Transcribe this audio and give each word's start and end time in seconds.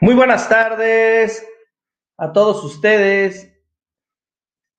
Muy 0.00 0.14
buenas 0.14 0.48
tardes 0.48 1.44
a 2.16 2.32
todos 2.32 2.62
ustedes. 2.62 3.52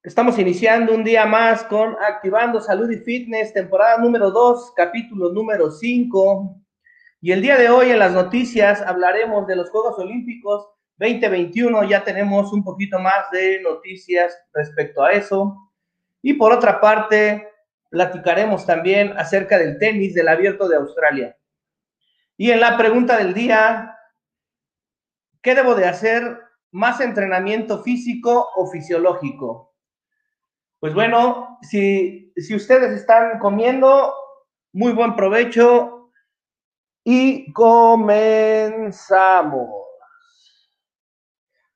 Estamos 0.01 0.39
iniciando 0.39 0.95
un 0.95 1.03
día 1.03 1.25
más 1.25 1.65
con 1.65 1.97
Activando 2.01 2.61
Salud 2.61 2.89
y 2.89 2.99
Fitness, 2.99 3.51
temporada 3.51 3.97
número 3.97 4.31
2, 4.31 4.71
capítulo 4.77 5.29
número 5.33 5.71
5. 5.71 6.55
Y 7.19 7.33
el 7.33 7.41
día 7.41 7.57
de 7.57 7.69
hoy 7.69 7.89
en 7.89 7.99
las 7.99 8.13
noticias 8.13 8.81
hablaremos 8.81 9.45
de 9.45 9.57
los 9.57 9.69
Juegos 9.71 9.99
Olímpicos 9.99 10.69
2021. 10.99 11.83
Ya 11.83 12.01
tenemos 12.05 12.53
un 12.53 12.63
poquito 12.63 12.97
más 12.97 13.29
de 13.33 13.61
noticias 13.61 14.41
respecto 14.53 15.03
a 15.03 15.11
eso. 15.11 15.69
Y 16.21 16.35
por 16.35 16.53
otra 16.53 16.79
parte, 16.79 17.45
platicaremos 17.89 18.65
también 18.65 19.11
acerca 19.17 19.57
del 19.57 19.79
tenis 19.79 20.13
del 20.13 20.29
abierto 20.29 20.69
de 20.69 20.77
Australia. 20.77 21.35
Y 22.37 22.51
en 22.51 22.61
la 22.61 22.77
pregunta 22.77 23.17
del 23.17 23.33
día, 23.33 23.97
¿qué 25.41 25.55
debo 25.55 25.75
de 25.75 25.87
hacer? 25.87 26.39
¿Más 26.71 27.01
entrenamiento 27.01 27.81
físico 27.81 28.49
o 28.55 28.67
fisiológico? 28.67 29.75
Pues 30.79 30.93
bueno, 30.93 31.57
si, 31.61 32.31
si 32.35 32.55
ustedes 32.55 32.91
están 32.93 33.39
comiendo, 33.39 34.13
muy 34.71 34.93
buen 34.93 35.15
provecho 35.15 36.11
y 37.03 37.51
comenzamos. 37.53 38.99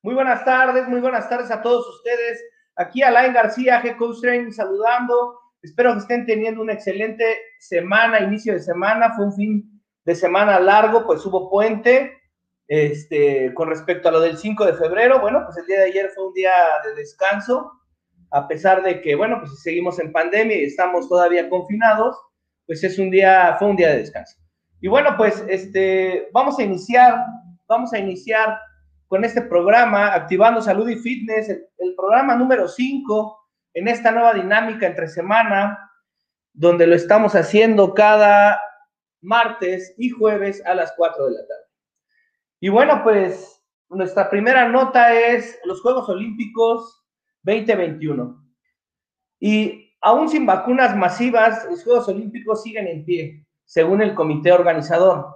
Muy 0.03 0.13
buenas 0.13 0.45
tardes, 0.45 0.87
muy 0.87 0.99
buenas 1.01 1.27
tardes 1.29 1.49
a 1.49 1.61
todos 1.61 1.87
ustedes. 1.87 2.43
Aquí 2.75 3.01
Alain 3.01 3.33
García, 3.33 3.81
G 3.81 3.95
Coach 3.97 4.21
Training, 4.21 4.51
saludando. 4.51 5.39
Espero 5.61 5.93
que 5.93 5.99
estén 5.99 6.25
teniendo 6.25 6.61
una 6.61 6.73
excelente 6.73 7.37
semana, 7.59 8.19
inicio 8.19 8.53
de 8.53 8.59
semana. 8.59 9.13
Fue 9.15 9.25
un 9.25 9.33
fin 9.33 9.81
de 10.05 10.15
semana 10.15 10.59
largo, 10.59 11.05
pues 11.05 11.25
hubo 11.25 11.49
puente. 11.49 12.22
Este, 12.67 13.53
con 13.53 13.69
respecto 13.69 14.09
a 14.09 14.11
lo 14.11 14.21
del 14.21 14.37
5 14.37 14.65
de 14.65 14.73
febrero, 14.73 15.19
bueno, 15.19 15.41
pues 15.45 15.57
el 15.57 15.65
día 15.65 15.79
de 15.79 15.85
ayer 15.85 16.09
fue 16.15 16.27
un 16.27 16.33
día 16.33 16.53
de 16.83 16.95
descanso, 16.95 17.71
a 18.31 18.47
pesar 18.47 18.81
de 18.83 19.01
que, 19.01 19.15
bueno, 19.15 19.39
pues 19.39 19.61
seguimos 19.61 19.99
en 19.99 20.11
pandemia 20.11 20.57
y 20.57 20.65
estamos 20.65 21.07
todavía 21.07 21.49
confinados, 21.49 22.17
pues 22.65 22.83
es 22.83 22.97
un 22.97 23.11
día, 23.11 23.55
fue 23.59 23.67
un 23.67 23.75
día 23.75 23.89
de 23.89 23.99
descanso. 23.99 24.37
Y 24.81 24.87
bueno, 24.87 25.15
pues 25.17 25.43
este, 25.47 26.29
vamos 26.33 26.57
a 26.59 26.63
iniciar, 26.63 27.17
vamos 27.67 27.93
a 27.93 27.99
iniciar 27.99 28.57
con 29.07 29.23
este 29.23 29.41
programa, 29.41 30.13
Activando 30.13 30.61
Salud 30.61 30.89
y 30.89 30.95
Fitness, 30.95 31.49
el, 31.49 31.67
el 31.77 31.95
programa 31.95 32.35
número 32.35 32.67
5 32.67 33.39
en 33.75 33.87
esta 33.87 34.11
nueva 34.11 34.33
dinámica 34.33 34.87
entre 34.87 35.07
semana, 35.07 35.91
donde 36.53 36.87
lo 36.87 36.95
estamos 36.95 37.35
haciendo 37.35 37.93
cada 37.93 38.59
martes 39.21 39.93
y 39.97 40.09
jueves 40.09 40.63
a 40.65 40.75
las 40.75 40.93
4 40.95 41.25
de 41.25 41.31
la 41.31 41.47
tarde. 41.47 41.62
Y 42.63 42.69
bueno, 42.69 43.03
pues 43.03 43.61
nuestra 43.89 44.29
primera 44.29 44.69
nota 44.69 45.13
es 45.13 45.59
los 45.65 45.81
Juegos 45.81 46.07
Olímpicos 46.07 47.03
2021. 47.41 48.41
Y 49.41 49.93
aún 49.99 50.29
sin 50.29 50.45
vacunas 50.45 50.95
masivas, 50.95 51.67
los 51.69 51.83
Juegos 51.83 52.07
Olímpicos 52.07 52.63
siguen 52.63 52.87
en 52.87 53.03
pie, 53.03 53.45
según 53.65 54.01
el 54.01 54.15
comité 54.15 54.53
organizador. 54.53 55.27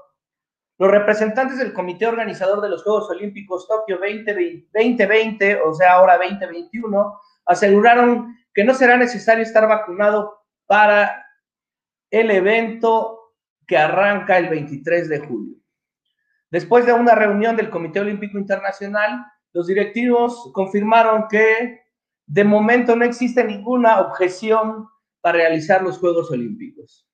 Los 0.77 0.89
representantes 0.89 1.57
del 1.57 1.73
comité 1.73 2.07
organizador 2.07 2.61
de 2.61 2.69
los 2.69 2.81
Juegos 2.83 3.09
Olímpicos 3.09 3.67
Tokio 3.67 3.97
2020, 3.97 4.69
2020 4.73 5.61
o 5.63 5.73
sea, 5.73 5.95
ahora 5.95 6.17
2021, 6.17 7.19
aseguraron 7.45 8.37
que 8.53 8.63
no 8.63 8.73
será 8.73 8.95
necesario 8.95 9.43
estar 9.43 9.67
vacunado 9.67 10.45
para 10.65 11.25
el 12.09 12.31
evento 12.31 13.33
que 13.67 13.77
arranca 13.77 14.37
el 14.37 14.47
23 14.47 15.09
de 15.09 15.19
julio. 15.19 15.57
Después 16.49 16.85
de 16.85 16.93
una 16.93 17.13
reunión 17.15 17.55
del 17.55 17.69
Comité 17.69 17.99
Olímpico 17.99 18.37
Internacional, 18.37 19.25
los 19.53 19.67
directivos 19.67 20.49
confirmaron 20.53 21.27
que 21.29 21.81
de 22.25 22.43
momento 22.43 22.95
no 22.95 23.05
existe 23.05 23.43
ninguna 23.43 24.01
objeción 24.01 24.87
para 25.21 25.39
realizar 25.39 25.81
los 25.81 25.97
Juegos 25.97 26.31
Olímpicos. 26.31 27.07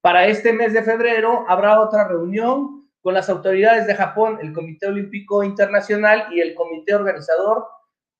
Para 0.00 0.26
este 0.26 0.52
mes 0.52 0.72
de 0.72 0.82
febrero 0.82 1.44
habrá 1.48 1.80
otra 1.80 2.06
reunión 2.06 2.90
con 3.00 3.14
las 3.14 3.28
autoridades 3.28 3.86
de 3.86 3.94
Japón, 3.94 4.38
el 4.40 4.52
Comité 4.52 4.86
Olímpico 4.86 5.42
Internacional 5.42 6.26
y 6.32 6.40
el 6.40 6.54
Comité 6.54 6.94
Organizador 6.94 7.66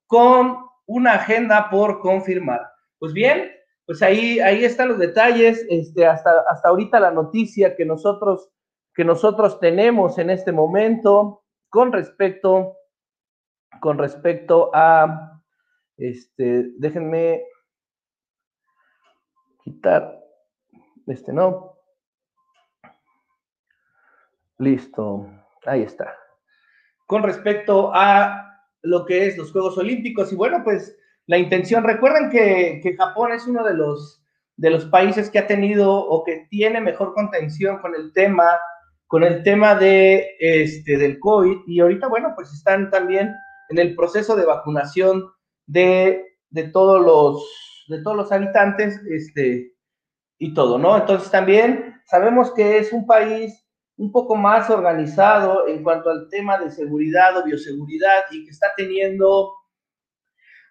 con 0.06 0.58
una 0.86 1.14
agenda 1.14 1.70
por 1.70 2.00
confirmar. 2.00 2.60
Pues 2.98 3.12
bien, 3.12 3.50
pues 3.86 4.02
ahí, 4.02 4.40
ahí 4.40 4.64
están 4.64 4.88
los 4.88 4.98
detalles, 4.98 5.64
este, 5.68 6.06
hasta, 6.06 6.44
hasta 6.50 6.68
ahorita 6.68 7.00
la 7.00 7.10
noticia 7.10 7.76
que 7.76 7.84
nosotros, 7.84 8.50
que 8.94 9.04
nosotros 9.04 9.58
tenemos 9.60 10.18
en 10.18 10.30
este 10.30 10.52
momento 10.52 11.42
con 11.68 11.92
respecto, 11.92 12.76
con 13.80 13.98
respecto 13.98 14.70
a, 14.72 15.42
este, 15.96 16.70
déjenme 16.78 17.44
quitar, 19.62 20.20
este 21.06 21.32
no, 21.32 21.76
listo, 24.58 25.28
ahí 25.66 25.82
está. 25.82 26.16
Con 27.06 27.22
respecto 27.22 27.90
a 27.92 28.44
lo 28.82 29.04
que 29.04 29.26
es 29.26 29.36
los 29.36 29.50
Juegos 29.50 29.76
Olímpicos. 29.78 30.32
Y 30.32 30.36
bueno, 30.36 30.62
pues 30.62 30.96
la 31.26 31.38
intención, 31.38 31.84
recuerden 31.84 32.30
que, 32.30 32.80
que, 32.82 32.94
Japón 32.96 33.32
es 33.32 33.46
uno 33.46 33.64
de 33.64 33.74
los, 33.74 34.22
de 34.56 34.70
los 34.70 34.84
países 34.86 35.30
que 35.30 35.38
ha 35.38 35.46
tenido 35.46 35.92
o 35.92 36.22
que 36.22 36.46
tiene 36.50 36.80
mejor 36.80 37.14
contención 37.14 37.78
con 37.78 37.94
el 37.94 38.12
tema, 38.12 38.44
con 39.14 39.22
el 39.22 39.44
tema 39.44 39.76
de, 39.76 40.34
este, 40.40 40.98
del 40.98 41.20
COVID. 41.20 41.68
Y 41.68 41.78
ahorita, 41.78 42.08
bueno, 42.08 42.32
pues 42.34 42.52
están 42.52 42.90
también 42.90 43.32
en 43.68 43.78
el 43.78 43.94
proceso 43.94 44.34
de 44.34 44.44
vacunación 44.44 45.30
de, 45.66 46.36
de 46.50 46.64
todos 46.64 47.00
los, 47.00 47.86
de 47.86 48.02
todos 48.02 48.16
los 48.16 48.32
habitantes, 48.32 49.00
este, 49.08 49.72
y 50.36 50.52
todo, 50.52 50.78
¿no? 50.78 50.96
Entonces 50.96 51.30
también 51.30 51.94
sabemos 52.06 52.52
que 52.54 52.78
es 52.78 52.92
un 52.92 53.06
país 53.06 53.64
un 53.98 54.10
poco 54.10 54.34
más 54.34 54.68
organizado 54.68 55.68
en 55.68 55.84
cuanto 55.84 56.10
al 56.10 56.28
tema 56.28 56.58
de 56.58 56.72
seguridad 56.72 57.36
o 57.36 57.44
bioseguridad 57.44 58.24
y 58.32 58.44
que 58.44 58.50
está 58.50 58.72
teniendo 58.76 59.52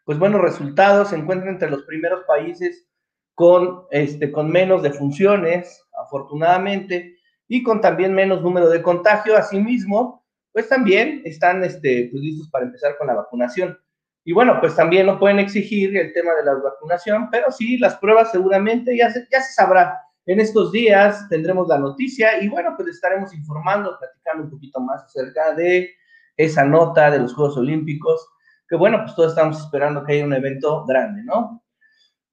pues 0.03 0.19
buenos 0.19 0.41
resultados, 0.41 1.11
se 1.11 1.15
encuentra 1.15 1.49
entre 1.49 1.69
los 1.69 1.83
primeros 1.83 2.25
países 2.25 2.89
con, 3.35 3.85
este, 3.91 4.33
con 4.33 4.51
menos 4.51 4.83
defunciones, 4.83 5.81
afortunadamente, 5.97 7.22
y 7.47 7.63
con 7.63 7.81
también 7.81 8.13
menos 8.13 8.41
número 8.41 8.69
de 8.69 8.81
contagio. 8.81 9.37
Asimismo, 9.37 10.25
pues 10.51 10.69
también 10.69 11.21
están 11.25 11.63
este, 11.63 12.09
pues, 12.11 12.23
listos 12.23 12.49
para 12.49 12.65
empezar 12.65 12.97
con 12.97 13.07
la 13.07 13.15
vacunación. 13.15 13.77
Y 14.25 14.33
bueno, 14.33 14.57
pues 14.59 14.75
también 14.75 15.05
no 15.05 15.19
pueden 15.19 15.39
exigir 15.39 15.95
el 15.97 16.13
tema 16.13 16.33
de 16.33 16.45
la 16.45 16.53
vacunación, 16.53 17.29
pero 17.29 17.51
sí, 17.51 17.77
las 17.77 17.97
pruebas 17.97 18.31
seguramente 18.31 18.95
ya 18.95 19.11
se, 19.11 19.27
ya 19.29 19.41
se 19.41 19.53
sabrá 19.53 19.99
en 20.25 20.39
estos 20.39 20.71
días 20.71 21.27
tendremos 21.29 21.67
la 21.67 21.77
noticia 21.77 22.41
y 22.41 22.47
bueno, 22.47 22.73
pues 22.77 22.89
estaremos 22.89 23.33
informando, 23.33 23.97
platicando 23.99 24.45
un 24.45 24.49
poquito 24.49 24.79
más 24.79 25.03
acerca 25.03 25.53
de 25.53 25.89
esa 26.37 26.63
nota 26.63 27.11
de 27.11 27.19
los 27.19 27.33
Juegos 27.33 27.57
Olímpicos, 27.57 28.25
que 28.67 28.75
bueno, 28.75 28.99
pues 29.03 29.15
todos 29.15 29.31
estamos 29.31 29.59
esperando 29.59 30.03
que 30.03 30.13
haya 30.13 30.25
un 30.25 30.33
evento 30.33 30.85
grande, 30.85 31.23
¿no? 31.23 31.61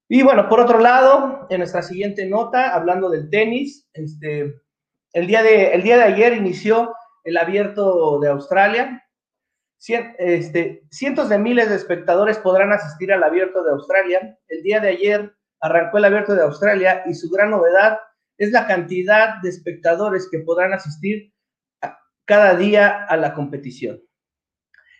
Y 0.08 0.22
bueno, 0.22 0.48
por 0.48 0.60
otro 0.60 0.78
lado, 0.78 1.46
en 1.50 1.58
nuestra 1.58 1.82
siguiente 1.82 2.26
nota, 2.26 2.74
hablando 2.74 3.10
del 3.10 3.28
tenis, 3.28 3.88
este, 3.92 4.54
el, 5.12 5.26
día 5.26 5.42
de, 5.42 5.72
el 5.72 5.82
día 5.82 5.96
de 5.96 6.04
ayer 6.04 6.34
inició 6.34 6.94
el 7.24 7.36
abierto 7.36 8.18
de 8.20 8.28
Australia. 8.28 9.04
Este, 10.18 10.82
cientos 10.90 11.28
de 11.28 11.38
miles 11.38 11.70
de 11.70 11.76
espectadores 11.76 12.38
podrán 12.38 12.72
asistir 12.72 13.12
al 13.12 13.22
abierto 13.22 13.62
de 13.62 13.70
Australia. 13.70 14.38
El 14.48 14.62
día 14.62 14.80
de 14.80 14.88
ayer 14.88 15.34
arrancó 15.60 15.98
el 15.98 16.04
abierto 16.04 16.34
de 16.34 16.42
Australia 16.42 17.02
y 17.06 17.14
su 17.14 17.30
gran 17.30 17.50
novedad 17.50 17.98
es 18.38 18.52
la 18.52 18.66
cantidad 18.66 19.40
de 19.42 19.50
espectadores 19.50 20.28
que 20.30 20.40
podrán 20.40 20.72
asistir 20.72 21.32
cada 22.24 22.54
día 22.54 23.04
a 23.04 23.16
la 23.16 23.34
competición. 23.34 24.00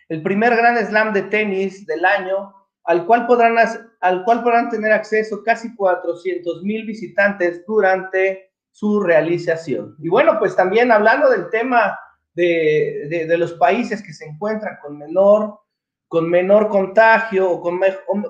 El 0.09 0.21
primer 0.21 0.55
gran 0.55 0.77
slam 0.85 1.13
de 1.13 1.23
tenis 1.23 1.85
del 1.85 2.03
año, 2.03 2.53
al 2.83 3.05
cual 3.05 3.25
podrán, 3.25 3.55
al 4.01 4.23
cual 4.25 4.43
podrán 4.43 4.69
tener 4.69 4.91
acceso 4.91 5.41
casi 5.43 5.73
400 5.75 6.63
mil 6.63 6.85
visitantes 6.85 7.65
durante 7.65 8.50
su 8.71 9.01
realización. 9.01 9.95
Y 9.99 10.09
bueno, 10.09 10.37
pues 10.39 10.55
también 10.55 10.91
hablando 10.91 11.29
del 11.29 11.49
tema 11.49 11.99
de, 12.33 13.25
de, 13.27 13.37
los 13.37 13.53
países 13.53 14.01
que 14.01 14.13
se 14.13 14.25
encuentran 14.25 14.77
con 14.81 14.97
menor, 14.97 15.59
con 16.07 16.29
menor 16.29 16.69
contagio 16.69 17.49
o 17.49 17.61
con, 17.61 17.79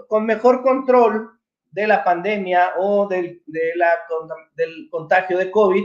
con 0.07 0.25
mejor 0.25 0.63
control 0.63 1.29
de 1.71 1.87
la 1.87 2.03
pandemia 2.03 2.73
o 2.77 3.07
del, 3.07 3.43
del 3.45 4.89
contagio 4.89 5.37
de 5.37 5.51
COVID, 5.51 5.83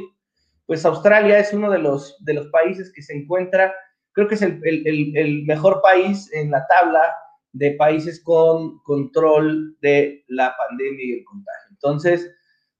pues 0.67 0.85
Australia 0.85 1.38
es 1.38 1.52
uno 1.52 1.70
de 1.70 1.79
los, 1.79 2.17
de 2.25 2.35
los 2.35 2.49
países 2.49 2.93
que 2.93 3.02
se 3.02 3.14
encuentra, 3.14 3.73
creo 4.12 4.26
que 4.26 4.35
es 4.35 4.43
el, 4.43 4.61
el 4.64 5.44
mejor 5.44 5.81
país 5.81 6.32
en 6.32 6.50
la 6.50 6.67
tabla 6.67 7.14
de 7.52 7.73
países 7.73 8.23
con 8.23 8.79
control 8.81 9.76
de 9.81 10.25
la 10.29 10.55
pandemia 10.56 11.05
y 11.05 11.12
el 11.19 11.25
contagio. 11.25 11.69
Entonces, 11.70 12.31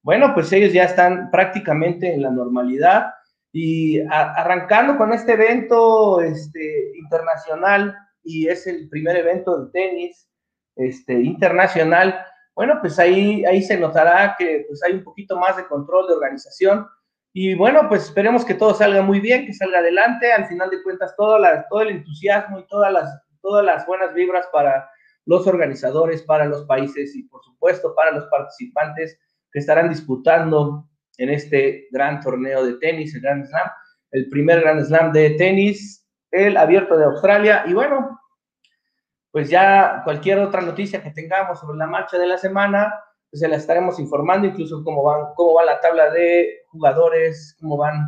bueno, 0.07 0.33
pues 0.33 0.53
ellos 0.53 0.71
ya 0.71 0.85
están 0.85 1.29
prácticamente 1.31 2.13
en 2.13 2.21
la 2.21 2.31
normalidad 2.31 3.13
Y 3.51 3.99
arrancando 4.09 4.97
con 4.97 5.11
este 5.11 5.33
evento 5.33 6.21
este, 6.21 6.93
internacional, 6.97 7.93
y 8.23 8.47
es 8.47 8.67
el 8.67 8.87
primer 8.87 9.17
evento 9.17 9.65
de 9.65 9.71
tenis 9.71 10.29
este, 10.77 11.13
internacional, 11.13 12.25
bueno, 12.55 12.77
pues 12.79 12.97
ahí, 12.99 13.43
ahí 13.43 13.61
se 13.61 13.77
notará 13.77 14.33
que 14.39 14.63
pues 14.69 14.81
hay 14.81 14.93
un 14.93 15.03
poquito 15.03 15.37
más 15.37 15.57
de 15.57 15.67
control 15.67 16.07
de 16.07 16.13
organización. 16.13 16.87
Y 17.33 17.55
bueno, 17.55 17.89
pues 17.89 18.03
esperemos 18.03 18.45
que 18.45 18.53
todo 18.53 18.73
salga 18.75 19.01
muy 19.01 19.19
bien, 19.19 19.45
que 19.45 19.53
salga 19.53 19.79
adelante. 19.79 20.31
Al 20.31 20.45
final 20.47 20.69
de 20.69 20.83
cuentas, 20.83 21.15
todo, 21.17 21.37
la, 21.37 21.67
todo 21.67 21.81
el 21.81 21.89
entusiasmo 21.89 22.59
y 22.59 22.67
todas 22.67 22.93
las, 22.93 23.09
todas 23.41 23.65
las 23.65 23.85
buenas 23.85 24.13
vibras 24.13 24.47
para 24.53 24.89
los 25.25 25.45
organizadores, 25.47 26.23
para 26.23 26.45
los 26.45 26.63
países 26.63 27.13
y 27.13 27.23
por 27.23 27.43
supuesto 27.43 27.93
para 27.93 28.11
los 28.11 28.25
participantes 28.27 29.19
estarán 29.59 29.89
disputando 29.89 30.89
en 31.17 31.29
este 31.29 31.87
gran 31.91 32.21
torneo 32.21 32.65
de 32.65 32.73
tenis, 32.75 33.15
el 33.15 33.21
Grand 33.21 33.45
Slam, 33.45 33.69
el 34.11 34.29
primer 34.29 34.61
Grand 34.61 34.83
Slam 34.85 35.11
de 35.11 35.31
tenis, 35.31 36.07
el 36.31 36.57
abierto 36.57 36.97
de 36.97 37.05
Australia. 37.05 37.63
Y 37.67 37.73
bueno, 37.73 38.19
pues 39.31 39.49
ya 39.49 40.01
cualquier 40.03 40.39
otra 40.39 40.61
noticia 40.61 41.01
que 41.01 41.11
tengamos 41.11 41.59
sobre 41.59 41.77
la 41.77 41.87
marcha 41.87 42.17
de 42.17 42.27
la 42.27 42.37
semana, 42.37 42.93
pues 43.29 43.41
se 43.41 43.47
la 43.47 43.57
estaremos 43.57 43.99
informando, 43.99 44.47
incluso 44.47 44.83
cómo, 44.83 45.03
van, 45.03 45.33
cómo 45.35 45.55
va 45.55 45.65
la 45.65 45.79
tabla 45.81 46.09
de 46.11 46.61
jugadores, 46.69 47.55
cómo 47.59 47.77
van 47.77 48.07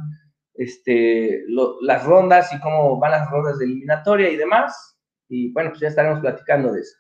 este, 0.54 1.44
las 1.82 2.04
rondas 2.06 2.54
y 2.54 2.60
cómo 2.60 3.00
van 3.00 3.12
las 3.12 3.30
rondas 3.30 3.60
de 3.60 3.66
eliminatoria 3.66 4.30
y 4.30 4.38
demás. 4.38 4.98
Y 5.28 5.52
bueno, 5.54 5.70
pues 5.70 5.82
ya 5.82 5.88
estaremos 5.90 6.20
platicando 6.20 6.72
de 6.72 6.82
eso. 6.82 6.98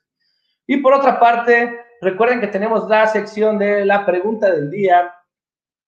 Y 0.68 0.78
por 0.78 0.94
otra 0.94 1.19
parte, 1.19 1.80
recuerden 2.01 2.40
que 2.40 2.48
tenemos 2.48 2.88
la 2.90 3.07
sección 3.07 3.57
de 3.57 3.86
la 3.86 4.06
pregunta 4.06 4.51
del 4.51 4.69
día. 4.69 5.13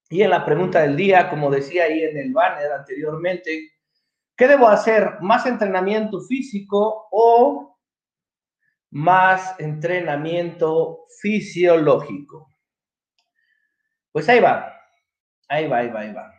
Y 0.10 0.22
en 0.22 0.30
la 0.30 0.46
pregunta 0.46 0.81
del 0.81 0.96
día, 0.96 1.30
como 1.30 1.50
decía 1.50 1.86
ahí 1.86 2.04
en 2.04 2.18
el 2.18 2.34
banner 2.34 2.72
anteriormente, 2.72 3.72
¿qué 4.36 4.48
debo 4.48 4.68
hacer? 4.68 5.18
¿Más 5.22 5.46
entrenamiento 5.46 6.19
físico 6.22 7.08
o 7.12 7.78
más 8.90 9.58
entrenamiento 9.60 11.06
fisiológico? 11.22 12.50
Pues 14.12 14.28
ahí 14.28 14.42
va, 14.42 14.74
ahí 15.48 15.68
va, 15.68 15.78
ahí 15.78 15.90
va, 15.90 16.00
ahí 16.02 16.13
va. 16.13 16.34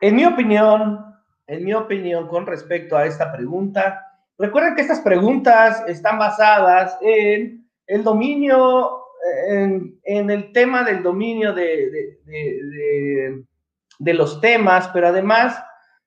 En 0.00 0.14
mi 0.14 0.24
opinión, 0.24 1.16
en 1.46 1.64
mi 1.64 1.74
opinión 1.74 2.28
con 2.28 2.46
respecto 2.46 2.96
a 2.96 3.06
esta 3.06 3.32
pregunta, 3.32 4.14
Recuerden 4.36 4.74
que 4.74 4.82
estas 4.82 5.00
preguntas 5.00 5.84
están 5.86 6.18
basadas 6.18 6.98
en 7.00 7.63
el 7.86 8.02
dominio, 8.02 9.02
en, 9.48 10.30
el 10.30 10.52
tema 10.52 10.84
del 10.84 11.02
dominio 11.02 11.52
de, 11.52 12.18
de, 13.98 14.14
los 14.14 14.40
temas, 14.40 14.88
pero 14.92 15.08
además 15.08 15.62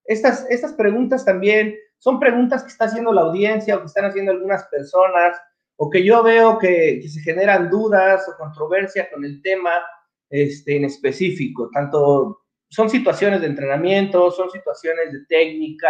estas, 0.06 0.46
estas 0.50 0.74
preguntas 0.74 1.26
también 1.26 1.76
son 1.98 2.20
preguntas 2.20 2.64
que 2.64 2.70
está 2.70 2.86
haciendo 2.86 3.12
la 3.12 3.22
audiencia 3.22 3.76
o 3.76 3.80
que 3.80 3.88
están 3.88 4.06
haciendo 4.06 4.32
algunas 4.32 4.64
personas 4.66 5.38
o 5.78 5.90
que 5.90 6.04
yo 6.04 6.24
veo 6.24 6.58
que, 6.58 7.02
se 7.08 7.22
generan 7.22 7.70
dudas 7.70 8.28
o 8.28 8.38
controversia 8.38 9.10
con 9.12 9.24
el 9.24 9.42
tema 9.42 9.72
este, 10.30 10.76
en 10.76 10.86
específico. 10.86 11.70
Tanto 11.72 12.42
son 12.70 12.90
situaciones 12.90 13.42
de 13.42 13.48
entrenamiento, 13.48 14.30
son 14.32 14.50
situaciones 14.50 15.14
de 15.14 15.26
técnica, 15.28 15.90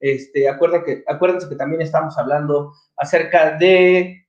este, 0.00 0.46
que, 0.84 1.04
acuérdense 1.06 1.48
que 1.48 1.56
también 1.56 1.82
estamos 1.82 2.16
hablando 2.16 2.72
acerca 2.96 3.56
de 3.58 4.25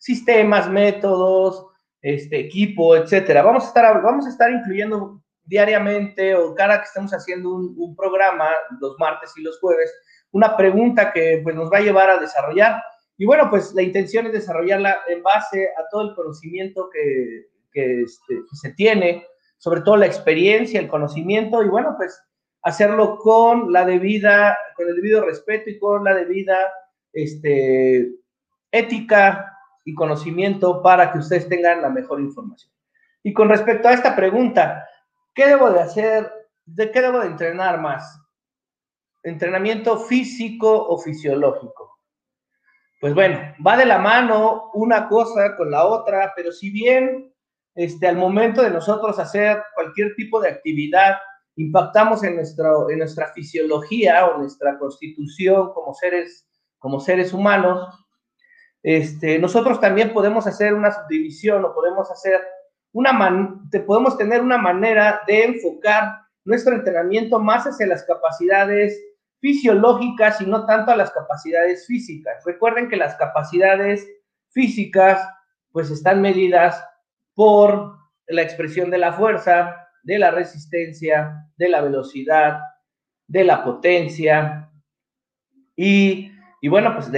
sistemas, 0.00 0.68
métodos, 0.68 1.66
este, 2.02 2.40
equipo, 2.40 2.96
etcétera. 2.96 3.42
Vamos 3.42 3.64
a 3.64 3.68
estar, 3.68 4.02
vamos 4.02 4.26
a 4.26 4.30
estar 4.30 4.50
incluyendo 4.50 5.22
diariamente 5.44 6.34
o 6.34 6.54
cada 6.54 6.78
que 6.78 6.86
estemos 6.86 7.12
haciendo 7.12 7.54
un, 7.54 7.94
programa, 7.94 8.48
los 8.80 8.96
martes 8.98 9.32
y 9.36 9.42
los 9.42 9.60
jueves, 9.60 9.92
una 10.32 10.56
pregunta 10.56 11.12
que 11.12 11.40
pues, 11.42 11.54
nos 11.54 11.70
va 11.70 11.78
a 11.78 11.82
llevar 11.82 12.08
a 12.08 12.18
desarrollar. 12.18 12.82
Y 13.18 13.26
bueno, 13.26 13.50
pues 13.50 13.74
la 13.74 13.82
intención 13.82 14.26
es 14.26 14.32
desarrollarla 14.32 15.00
en 15.08 15.22
base 15.22 15.68
a 15.76 15.86
todo 15.90 16.08
el 16.08 16.14
conocimiento 16.14 16.88
que, 16.90 17.48
que, 17.70 18.02
este, 18.02 18.34
que 18.34 18.56
se 18.56 18.72
tiene, 18.72 19.26
sobre 19.58 19.82
todo 19.82 19.98
la 19.98 20.06
experiencia, 20.06 20.80
el 20.80 20.88
conocimiento, 20.88 21.62
y 21.62 21.68
bueno, 21.68 21.94
pues 21.98 22.18
hacerlo 22.62 23.18
con 23.18 23.70
la 23.72 23.84
debida, 23.84 24.56
con 24.74 24.88
el 24.88 24.96
debido 24.96 25.26
respeto 25.26 25.68
y 25.68 25.78
con 25.78 26.04
la 26.04 26.14
debida 26.14 26.56
este, 27.12 28.10
ética 28.72 29.59
y 29.84 29.94
conocimiento 29.94 30.82
para 30.82 31.12
que 31.12 31.18
ustedes 31.18 31.48
tengan 31.48 31.82
la 31.82 31.88
mejor 31.88 32.20
información. 32.20 32.72
Y 33.22 33.32
con 33.32 33.48
respecto 33.48 33.88
a 33.88 33.92
esta 33.92 34.16
pregunta, 34.16 34.86
¿qué 35.34 35.46
debo 35.46 35.70
de 35.70 35.80
hacer? 35.80 36.30
¿De 36.64 36.90
qué 36.90 37.02
debo 37.02 37.20
de 37.20 37.26
entrenar 37.26 37.80
más? 37.80 38.20
¿Entrenamiento 39.22 39.98
físico 39.98 40.86
o 40.88 40.98
fisiológico? 40.98 41.98
Pues 43.00 43.14
bueno, 43.14 43.38
va 43.66 43.76
de 43.76 43.86
la 43.86 43.98
mano 43.98 44.70
una 44.74 45.08
cosa 45.08 45.56
con 45.56 45.70
la 45.70 45.86
otra, 45.86 46.32
pero 46.36 46.52
si 46.52 46.70
bien 46.70 47.32
este, 47.74 48.06
al 48.06 48.16
momento 48.16 48.62
de 48.62 48.70
nosotros 48.70 49.18
hacer 49.18 49.62
cualquier 49.74 50.14
tipo 50.14 50.40
de 50.40 50.50
actividad 50.50 51.16
impactamos 51.56 52.22
en, 52.24 52.36
nuestro, 52.36 52.90
en 52.90 52.98
nuestra 52.98 53.32
fisiología 53.32 54.26
o 54.26 54.38
nuestra 54.38 54.78
constitución 54.78 55.72
como 55.72 55.94
seres, 55.94 56.46
como 56.78 57.00
seres 57.00 57.32
humanos, 57.32 57.88
este, 58.82 59.38
nosotros 59.38 59.80
también 59.80 60.12
podemos 60.12 60.46
hacer 60.46 60.74
una 60.74 60.90
subdivisión 60.90 61.64
o 61.64 61.74
podemos 61.74 62.10
hacer 62.10 62.40
una 62.92 63.60
podemos 63.86 64.16
tener 64.16 64.40
una 64.40 64.58
manera 64.58 65.20
de 65.26 65.44
enfocar 65.44 66.22
nuestro 66.44 66.74
entrenamiento 66.74 67.38
más 67.38 67.66
hacia 67.66 67.86
las 67.86 68.04
capacidades 68.04 69.00
fisiológicas 69.40 70.40
y 70.40 70.46
no 70.46 70.66
tanto 70.66 70.90
a 70.90 70.96
las 70.96 71.10
capacidades 71.12 71.86
físicas. 71.86 72.42
Recuerden 72.44 72.88
que 72.88 72.96
las 72.96 73.14
capacidades 73.16 74.06
físicas 74.50 75.26
pues 75.72 75.90
están 75.90 76.20
medidas 76.20 76.84
por 77.34 77.96
la 78.26 78.42
expresión 78.42 78.90
de 78.90 78.98
la 78.98 79.12
fuerza, 79.12 79.88
de 80.02 80.18
la 80.18 80.30
resistencia, 80.30 81.46
de 81.56 81.68
la 81.68 81.80
velocidad, 81.80 82.60
de 83.26 83.44
la 83.44 83.62
potencia 83.62 84.70
y, 85.76 86.29
bueno, 86.68 86.94
pues 86.94 87.10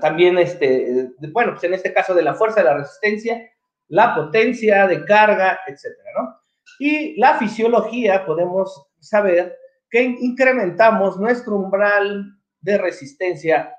también, 0.00 0.38
este, 0.38 1.10
bueno, 1.32 1.52
pues 1.52 1.64
en 1.64 1.74
este 1.74 1.92
caso 1.92 2.14
de 2.14 2.22
la 2.22 2.34
fuerza, 2.34 2.60
de 2.60 2.66
la 2.66 2.78
resistencia, 2.78 3.40
la 3.88 4.14
potencia 4.14 4.86
de 4.86 5.04
carga, 5.04 5.60
etcétera, 5.66 6.10
¿no? 6.18 6.36
Y 6.78 7.18
la 7.20 7.34
fisiología, 7.38 8.24
podemos 8.24 8.88
saber 9.00 9.56
que 9.90 10.02
incrementamos 10.02 11.18
nuestro 11.18 11.56
umbral 11.56 12.24
de 12.60 12.78
resistencia 12.78 13.74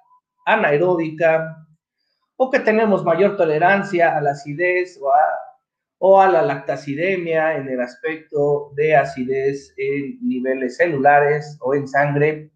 anaeróbica 0.46 1.58
o 2.38 2.50
que 2.50 2.60
tenemos 2.60 3.04
mayor 3.04 3.36
tolerancia 3.36 4.16
a 4.16 4.22
la 4.22 4.32
acidez 4.32 5.00
o 5.02 5.12
a 5.12 5.20
o 6.06 6.20
a 6.20 6.28
la 6.28 6.42
lactacidemia 6.42 7.56
en 7.56 7.70
el 7.70 7.80
aspecto 7.80 8.74
de 8.76 8.94
acidez 8.94 9.74
en 9.78 10.20
niveles 10.22 10.76
celulares 10.76 11.58
o 11.62 11.76
en 11.76 11.88
sangre, 11.88 12.52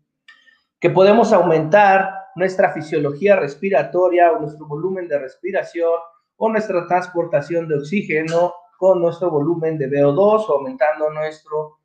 que 0.79 0.89
podemos 0.89 1.33
aumentar 1.33 2.09
nuestra 2.35 2.71
fisiología 2.71 3.35
respiratoria 3.35 4.31
o 4.31 4.39
nuestro 4.39 4.67
volumen 4.67 5.07
de 5.07 5.17
respiración 5.17 5.91
o 6.35 6.49
nuestra 6.49 6.85
transportación 6.85 7.67
de 7.67 7.77
oxígeno 7.77 8.53
con 8.77 9.01
nuestro 9.01 9.31
volumen 9.31 9.77
de 9.77 9.89
VO2 9.89 10.45
o 10.47 10.53
aumentando 10.53 11.09
nuestro 11.09 11.79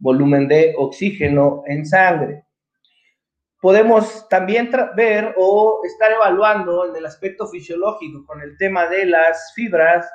volumen 0.00 0.48
de 0.48 0.74
oxígeno 0.78 1.62
en 1.66 1.84
sangre. 1.84 2.44
Podemos 3.60 4.26
también 4.28 4.70
ver 4.96 5.34
o 5.36 5.80
estar 5.84 6.10
evaluando 6.12 6.88
en 6.88 6.96
el 6.96 7.04
aspecto 7.04 7.46
fisiológico 7.48 8.24
con 8.24 8.40
el 8.40 8.56
tema 8.56 8.86
de 8.86 9.04
las 9.06 9.52
fibras 9.54 10.08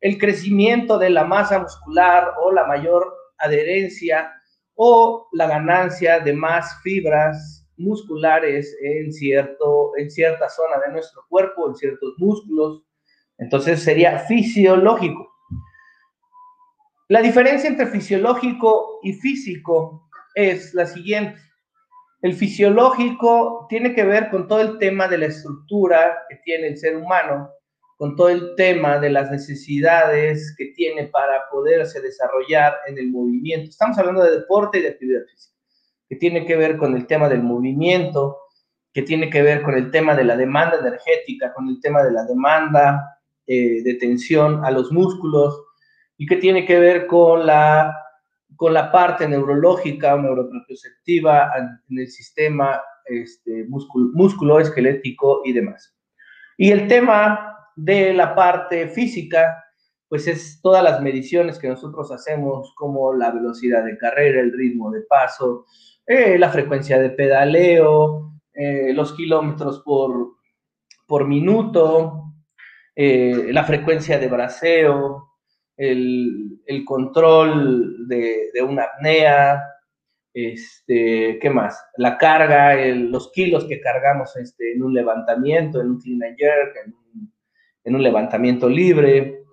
el 0.00 0.18
crecimiento 0.18 0.98
de 0.98 1.10
la 1.10 1.24
masa 1.24 1.58
muscular 1.58 2.34
o 2.42 2.52
la 2.52 2.66
mayor 2.66 3.12
adherencia 3.38 4.32
o 4.74 5.28
la 5.32 5.46
ganancia 5.46 6.20
de 6.20 6.32
más 6.32 6.80
fibras 6.82 7.57
musculares 7.78 8.76
en, 8.82 9.12
cierto, 9.12 9.92
en 9.96 10.10
cierta 10.10 10.48
zona 10.48 10.78
de 10.84 10.92
nuestro 10.92 11.22
cuerpo, 11.28 11.68
en 11.68 11.76
ciertos 11.76 12.14
músculos. 12.18 12.82
Entonces 13.38 13.82
sería 13.82 14.18
fisiológico. 14.20 15.28
La 17.08 17.22
diferencia 17.22 17.68
entre 17.68 17.86
fisiológico 17.86 19.00
y 19.02 19.14
físico 19.14 20.08
es 20.34 20.74
la 20.74 20.86
siguiente. 20.86 21.40
El 22.20 22.34
fisiológico 22.34 23.66
tiene 23.68 23.94
que 23.94 24.04
ver 24.04 24.28
con 24.30 24.48
todo 24.48 24.60
el 24.60 24.78
tema 24.78 25.08
de 25.08 25.18
la 25.18 25.26
estructura 25.26 26.18
que 26.28 26.36
tiene 26.44 26.68
el 26.68 26.78
ser 26.78 26.96
humano 26.96 27.48
con 27.98 28.14
todo 28.14 28.28
el 28.28 28.54
tema 28.54 28.98
de 29.00 29.10
las 29.10 29.28
necesidades 29.28 30.54
que 30.56 30.66
tiene 30.76 31.08
para 31.08 31.48
poderse 31.50 32.00
desarrollar 32.00 32.76
en 32.86 32.96
el 32.96 33.10
movimiento. 33.10 33.70
Estamos 33.70 33.98
hablando 33.98 34.22
de 34.22 34.38
deporte 34.38 34.78
y 34.78 34.82
de 34.82 34.90
actividad 34.90 35.22
física, 35.28 35.57
que 36.08 36.16
tiene 36.16 36.46
que 36.46 36.56
ver 36.56 36.76
con 36.76 36.96
el 36.96 37.06
tema 37.06 37.28
del 37.28 37.42
movimiento, 37.42 38.38
que 38.92 39.02
tiene 39.02 39.30
que 39.30 39.42
ver 39.42 39.62
con 39.62 39.74
el 39.74 39.90
tema 39.90 40.14
de 40.14 40.24
la 40.24 40.36
demanda 40.36 40.78
energética, 40.78 41.52
con 41.52 41.68
el 41.68 41.80
tema 41.80 42.02
de 42.02 42.12
la 42.12 42.24
demanda 42.24 43.18
eh, 43.46 43.82
de 43.82 43.94
tensión 43.94 44.64
a 44.64 44.70
los 44.70 44.90
músculos 44.90 45.62
y 46.16 46.26
que 46.26 46.36
tiene 46.36 46.64
que 46.64 46.78
ver 46.78 47.06
con 47.06 47.46
la 47.46 47.94
con 48.56 48.74
la 48.74 48.90
parte 48.90 49.28
neurológica 49.28 50.16
o 50.16 50.20
neuroproprioceptiva 50.20 51.52
en 51.88 51.98
el 51.98 52.08
sistema 52.08 52.82
este, 53.04 53.66
músculo, 53.68 54.58
esquelético 54.58 55.42
y 55.44 55.52
demás. 55.52 55.96
Y 56.56 56.72
el 56.72 56.88
tema 56.88 57.56
de 57.76 58.12
la 58.14 58.34
parte 58.34 58.88
física, 58.88 59.64
pues 60.08 60.26
es 60.26 60.60
todas 60.62 60.82
las 60.82 61.00
mediciones 61.02 61.58
que 61.58 61.68
nosotros 61.68 62.10
hacemos, 62.10 62.72
como 62.74 63.12
la 63.14 63.30
velocidad 63.30 63.84
de 63.84 63.98
carrera, 63.98 64.40
el 64.40 64.52
ritmo 64.52 64.90
de 64.90 65.02
paso, 65.02 65.66
eh, 66.06 66.38
la 66.38 66.50
frecuencia 66.50 66.98
de 66.98 67.10
pedaleo, 67.10 68.32
eh, 68.54 68.92
los 68.94 69.14
kilómetros 69.14 69.82
por, 69.84 70.36
por 71.06 71.26
minuto, 71.26 72.34
eh, 72.96 73.50
la 73.52 73.64
frecuencia 73.64 74.18
de 74.18 74.28
braceo, 74.28 75.28
el, 75.76 76.60
control 76.84 78.08
de, 78.08 78.50
de, 78.52 78.62
una 78.62 78.84
apnea, 78.84 79.62
este, 80.32 81.38
¿qué 81.40 81.50
más? 81.50 81.84
La 81.96 82.16
carga, 82.16 82.76
los 82.76 83.30
kilos 83.32 83.64
que 83.64 83.80
cargamos 83.80 84.36
este, 84.36 84.72
en 84.72 84.82
un 84.82 84.94
levantamiento, 84.94 85.80
en 85.80 85.90
un 85.90 86.00
clean 86.00 86.22
and 86.22 86.36
jerk, 86.36 86.76
en 87.84 87.94
un, 87.94 88.02
levantamiento 88.02 88.68
libre, 88.68 89.44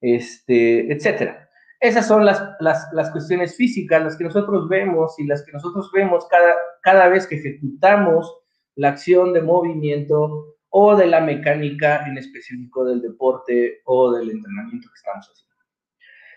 este, 0.00 0.92
etcétera. 0.92 1.48
Esas 1.80 2.06
son 2.06 2.26
las, 2.26 2.42
las, 2.60 3.10
cuestiones 3.10 3.56
físicas, 3.56 4.02
las 4.02 4.16
que 4.16 4.24
nosotros 4.24 4.68
vemos 4.68 5.18
y 5.18 5.26
las 5.26 5.42
que 5.44 5.52
nosotros 5.52 5.90
vemos 5.92 6.26
cada, 6.28 6.54
cada 6.82 7.08
vez 7.08 7.26
que 7.26 7.36
ejecutamos 7.36 8.40
la 8.76 8.90
acción 8.90 9.32
de 9.32 9.40
movimiento 9.40 10.56
o 10.68 10.94
de 10.94 11.06
la 11.06 11.20
mecánica 11.20 12.06
en 12.06 12.18
específico 12.18 12.84
del 12.84 13.00
deporte 13.00 13.80
o 13.84 14.12
del 14.12 14.30
entrenamiento 14.30 14.88
que 14.88 14.94
estamos 14.94 15.26
haciendo. 15.26 15.50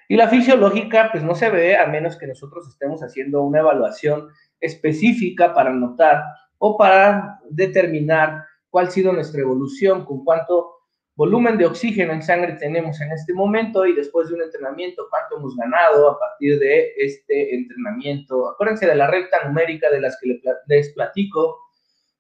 Y 0.08 0.16
la 0.16 0.28
fisiológica, 0.28 1.10
pues 1.12 1.24
no 1.24 1.36
se 1.36 1.50
ve 1.50 1.78
a 1.78 1.88
menos 1.88 2.18
que 2.18 2.28
nosotros 2.28 2.68
estemos 2.68 3.02
haciendo 3.02 3.42
una 3.44 3.60
evaluación 3.60 4.30
específica 4.60 5.54
para 5.54 5.72
notar 5.72 6.24
o 6.58 6.78
para 6.78 7.40
determinar 7.50 8.46
cuál 8.70 8.88
ha 8.88 8.92
sido 8.92 9.12
nuestra 9.12 9.42
evolución, 9.42 10.06
con 10.06 10.24
cuánto 10.24 10.73
volumen 11.16 11.58
de 11.58 11.66
oxígeno 11.66 12.14
en 12.14 12.24
sangre 12.24 12.54
tenemos 12.54 13.00
en 13.02 13.12
este 13.12 13.34
momento 13.34 13.86
y 13.86 13.94
después 13.94 14.30
de 14.30 14.36
un 14.36 14.42
entrenamiento, 14.42 15.08
cuánto 15.10 15.38
hemos 15.38 15.56
ganado 15.56 16.10
a 16.10 16.20
partir 16.20 16.60
de 16.60 16.94
este 16.98 17.56
entrenamiento. 17.56 18.50
Acuérdense 18.50 18.88
de 18.88 18.96
la 18.96 19.08
recta 19.08 19.44
numérica 19.46 19.90
de 19.92 20.02
las 20.02 20.20
que 20.20 20.40
les 20.68 20.94
platico, 20.94 21.60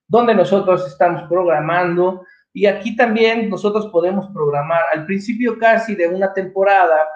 donde 0.07 0.35
nosotros 0.35 0.85
estamos 0.88 1.27
programando 1.27 2.23
y 2.53 2.67
aquí 2.67 2.95
también 2.95 3.50
nosotros 3.50 3.88
podemos 3.88 4.27
programar 4.31 4.83
al 4.93 5.05
principio 5.05 5.57
casi 5.57 5.95
de 5.95 6.07
una 6.07 6.31
temporada 6.33 7.07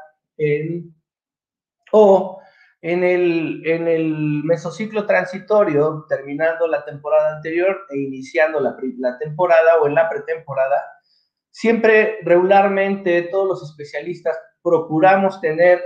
o 1.91 2.41
en 2.81 3.03
el, 3.03 3.61
en 3.65 3.87
el 3.87 4.43
mesociclo 4.43 5.05
transitorio, 5.05 6.05
terminando 6.09 6.67
la 6.67 6.83
temporada 6.85 7.35
anterior 7.35 7.85
e 7.89 7.99
iniciando 7.99 8.59
la, 8.59 8.75
la 8.97 9.17
temporada 9.17 9.77
o 9.81 9.87
en 9.87 9.95
la 9.95 10.09
pretemporada, 10.09 10.96
siempre 11.51 12.19
regularmente 12.23 13.23
todos 13.23 13.47
los 13.47 13.69
especialistas 13.69 14.37
procuramos 14.61 15.39
tener 15.41 15.83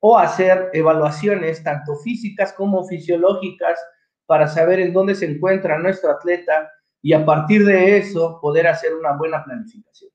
o 0.00 0.16
hacer 0.18 0.70
evaluaciones 0.72 1.62
tanto 1.62 1.96
físicas 1.96 2.52
como 2.52 2.86
fisiológicas 2.86 3.78
para 4.26 4.46
saber 4.46 4.80
en 4.80 4.92
dónde 4.92 5.14
se 5.14 5.26
encuentra 5.26 5.78
nuestro 5.78 6.10
atleta 6.10 6.70
y 7.02 7.12
a 7.12 7.24
partir 7.24 7.64
de 7.64 7.98
eso 7.98 8.38
poder 8.40 8.66
hacer 8.66 8.94
una 8.94 9.16
buena 9.16 9.42
planificación. 9.44 10.10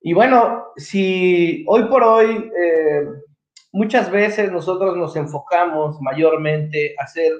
Y 0.00 0.12
bueno, 0.12 0.66
si 0.76 1.64
hoy 1.68 1.84
por 1.84 2.02
hoy 2.02 2.50
eh, 2.56 3.06
muchas 3.72 4.10
veces 4.10 4.50
nosotros 4.50 4.96
nos 4.96 5.16
enfocamos 5.16 6.00
mayormente 6.00 6.94
a 6.98 7.04
hacer 7.04 7.32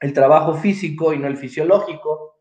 el 0.00 0.12
trabajo 0.12 0.54
físico 0.54 1.12
y 1.12 1.18
no 1.18 1.26
el 1.26 1.36
fisiológico, 1.36 2.36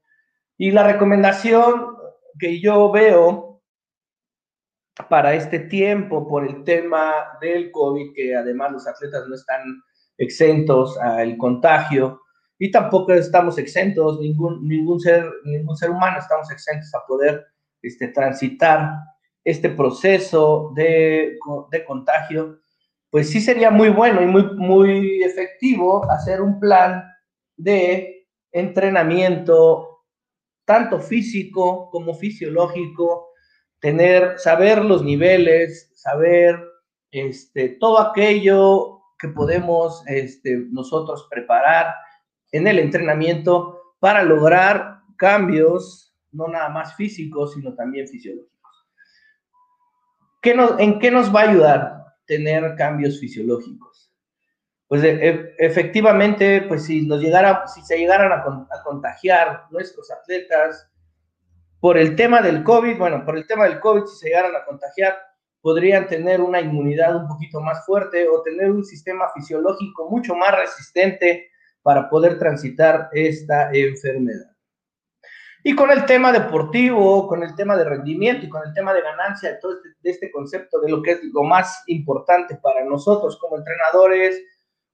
y 0.57 0.71
la 0.71 0.83
recomendación 0.83 1.94
que 2.39 2.59
yo 2.59 2.91
veo 2.91 3.61
para 5.09 5.33
este 5.33 5.59
tiempo 5.59 6.27
por 6.27 6.47
el 6.47 6.63
tema 6.63 7.37
del 7.41 7.71
COVID, 7.71 8.13
que 8.13 8.35
además 8.35 8.71
los 8.71 8.87
atletas 8.87 9.27
no 9.27 9.35
están 9.35 9.61
exentos 10.17 10.97
al 10.97 11.37
contagio 11.37 12.21
y 12.57 12.71
tampoco 12.71 13.13
estamos 13.13 13.57
exentos, 13.57 14.19
ningún, 14.19 14.65
ningún, 14.67 14.99
ser, 14.99 15.29
ningún 15.43 15.75
ser 15.75 15.89
humano 15.89 16.19
estamos 16.19 16.49
exentos 16.51 16.93
a 16.95 17.05
poder 17.05 17.45
este, 17.81 18.07
transitar 18.07 18.91
este 19.43 19.69
proceso 19.69 20.71
de, 20.75 21.37
de, 21.71 21.85
contagio, 21.85 22.59
pues 23.11 23.29
sí 23.29 23.41
sería 23.41 23.69
muy 23.69 23.89
bueno 23.89 24.21
y 24.21 24.25
muy, 24.25 24.43
muy 24.55 25.23
efectivo 25.23 26.09
hacer 26.09 26.41
un 26.41 26.59
plan 26.59 27.03
de 27.57 28.27
entrenamiento, 28.51 29.94
tanto 30.65 30.99
físico 30.99 31.89
como 31.91 32.13
fisiológico, 32.13 33.29
tener, 33.79 34.37
saber 34.39 34.83
los 34.83 35.03
niveles, 35.03 35.91
saber 35.93 36.59
este, 37.11 37.69
todo 37.79 37.99
aquello 37.99 39.01
que 39.19 39.29
podemos 39.29 40.03
este, 40.07 40.57
nosotros 40.71 41.27
preparar 41.29 41.93
en 42.51 42.67
el 42.67 42.79
entrenamiento 42.79 43.79
para 43.99 44.23
lograr 44.23 45.01
cambios 45.17 46.15
no 46.31 46.47
nada 46.47 46.69
más 46.69 46.95
físicos, 46.95 47.53
sino 47.53 47.73
también 47.75 48.07
fisiológicos. 48.07 48.55
¿En 50.43 50.99
qué 50.99 51.09
nos 51.09 51.33
va 51.33 51.41
a 51.41 51.49
ayudar 51.49 52.05
tener 52.25 52.75
cambios 52.75 53.19
fisiológicos? 53.19 54.14
Pues 54.87 55.03
e, 55.03 55.29
e, 55.29 55.55
efectivamente, 55.57 56.61
pues 56.67 56.85
si, 56.85 57.05
nos 57.05 57.19
llegara, 57.19 57.67
si 57.67 57.81
se 57.81 57.97
llegaran 57.97 58.31
a, 58.31 58.35
a 58.35 58.83
contagiar 58.83 59.65
nuestros 59.71 60.11
atletas 60.11 60.89
por 61.79 61.97
el 61.97 62.15
tema 62.15 62.41
del 62.41 62.63
COVID, 62.63 62.97
bueno, 62.97 63.25
por 63.25 63.37
el 63.37 63.47
tema 63.47 63.65
del 63.65 63.79
COVID, 63.79 64.05
si 64.05 64.17
se 64.17 64.27
llegaran 64.27 64.55
a 64.55 64.65
contagiar, 64.65 65.17
podrían 65.61 66.07
tener 66.07 66.41
una 66.41 66.61
inmunidad 66.61 67.15
un 67.15 67.27
poquito 67.27 67.59
más 67.59 67.83
fuerte 67.85 68.27
o 68.27 68.43
tener 68.43 68.69
un 68.69 68.83
sistema 68.83 69.25
fisiológico 69.33 70.07
mucho 70.09 70.35
más 70.35 70.55
resistente 70.55 71.49
para 71.81 72.07
poder 72.07 72.37
transitar 72.37 73.09
esta 73.11 73.71
enfermedad. 73.73 74.51
Y 75.63 75.75
con 75.75 75.89
el 75.89 76.05
tema 76.05 76.31
deportivo, 76.31 77.27
con 77.27 77.41
el 77.41 77.55
tema 77.55 77.75
de 77.75 77.83
rendimiento 77.83 78.45
y 78.45 78.49
con 78.49 78.61
el 78.67 78.73
tema 78.73 78.93
de 78.93 79.01
ganancia, 79.01 79.59
todo 79.59 79.73
este, 79.73 79.89
de 80.01 80.11
este 80.11 80.31
concepto 80.31 80.79
de 80.79 80.91
lo 80.91 81.01
que 81.01 81.13
es 81.13 81.19
lo 81.33 81.41
más 81.41 81.81
importante 81.87 82.55
para 82.61 82.85
nosotros 82.85 83.39
como 83.39 83.57
entrenadores 83.57 84.39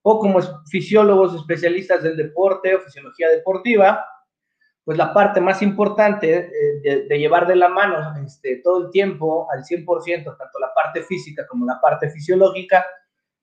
o 0.04 0.20
como 0.20 0.40
fisiólogos 0.70 1.36
especialistas 1.36 2.04
del 2.04 2.18
deporte 2.18 2.76
o 2.76 2.82
fisiología 2.82 3.30
deportiva, 3.30 4.06
pues 4.84 4.98
la 4.98 5.14
parte 5.14 5.40
más 5.40 5.62
importante 5.62 6.50
eh, 6.84 7.06
de, 7.08 7.20
llevar 7.20 7.48
de 7.48 7.56
la 7.56 7.70
mano 7.70 8.16
este, 8.26 8.58
todo 8.64 8.86
el 8.86 8.92
tiempo 8.92 9.48
al 9.52 9.64
100%, 9.64 10.24
tanto 10.24 10.60
la 10.60 10.74
parte 10.74 11.04
física 11.04 11.46
como 11.48 11.66
la 11.66 11.80
parte 11.80 12.10
fisiológica 12.10 12.86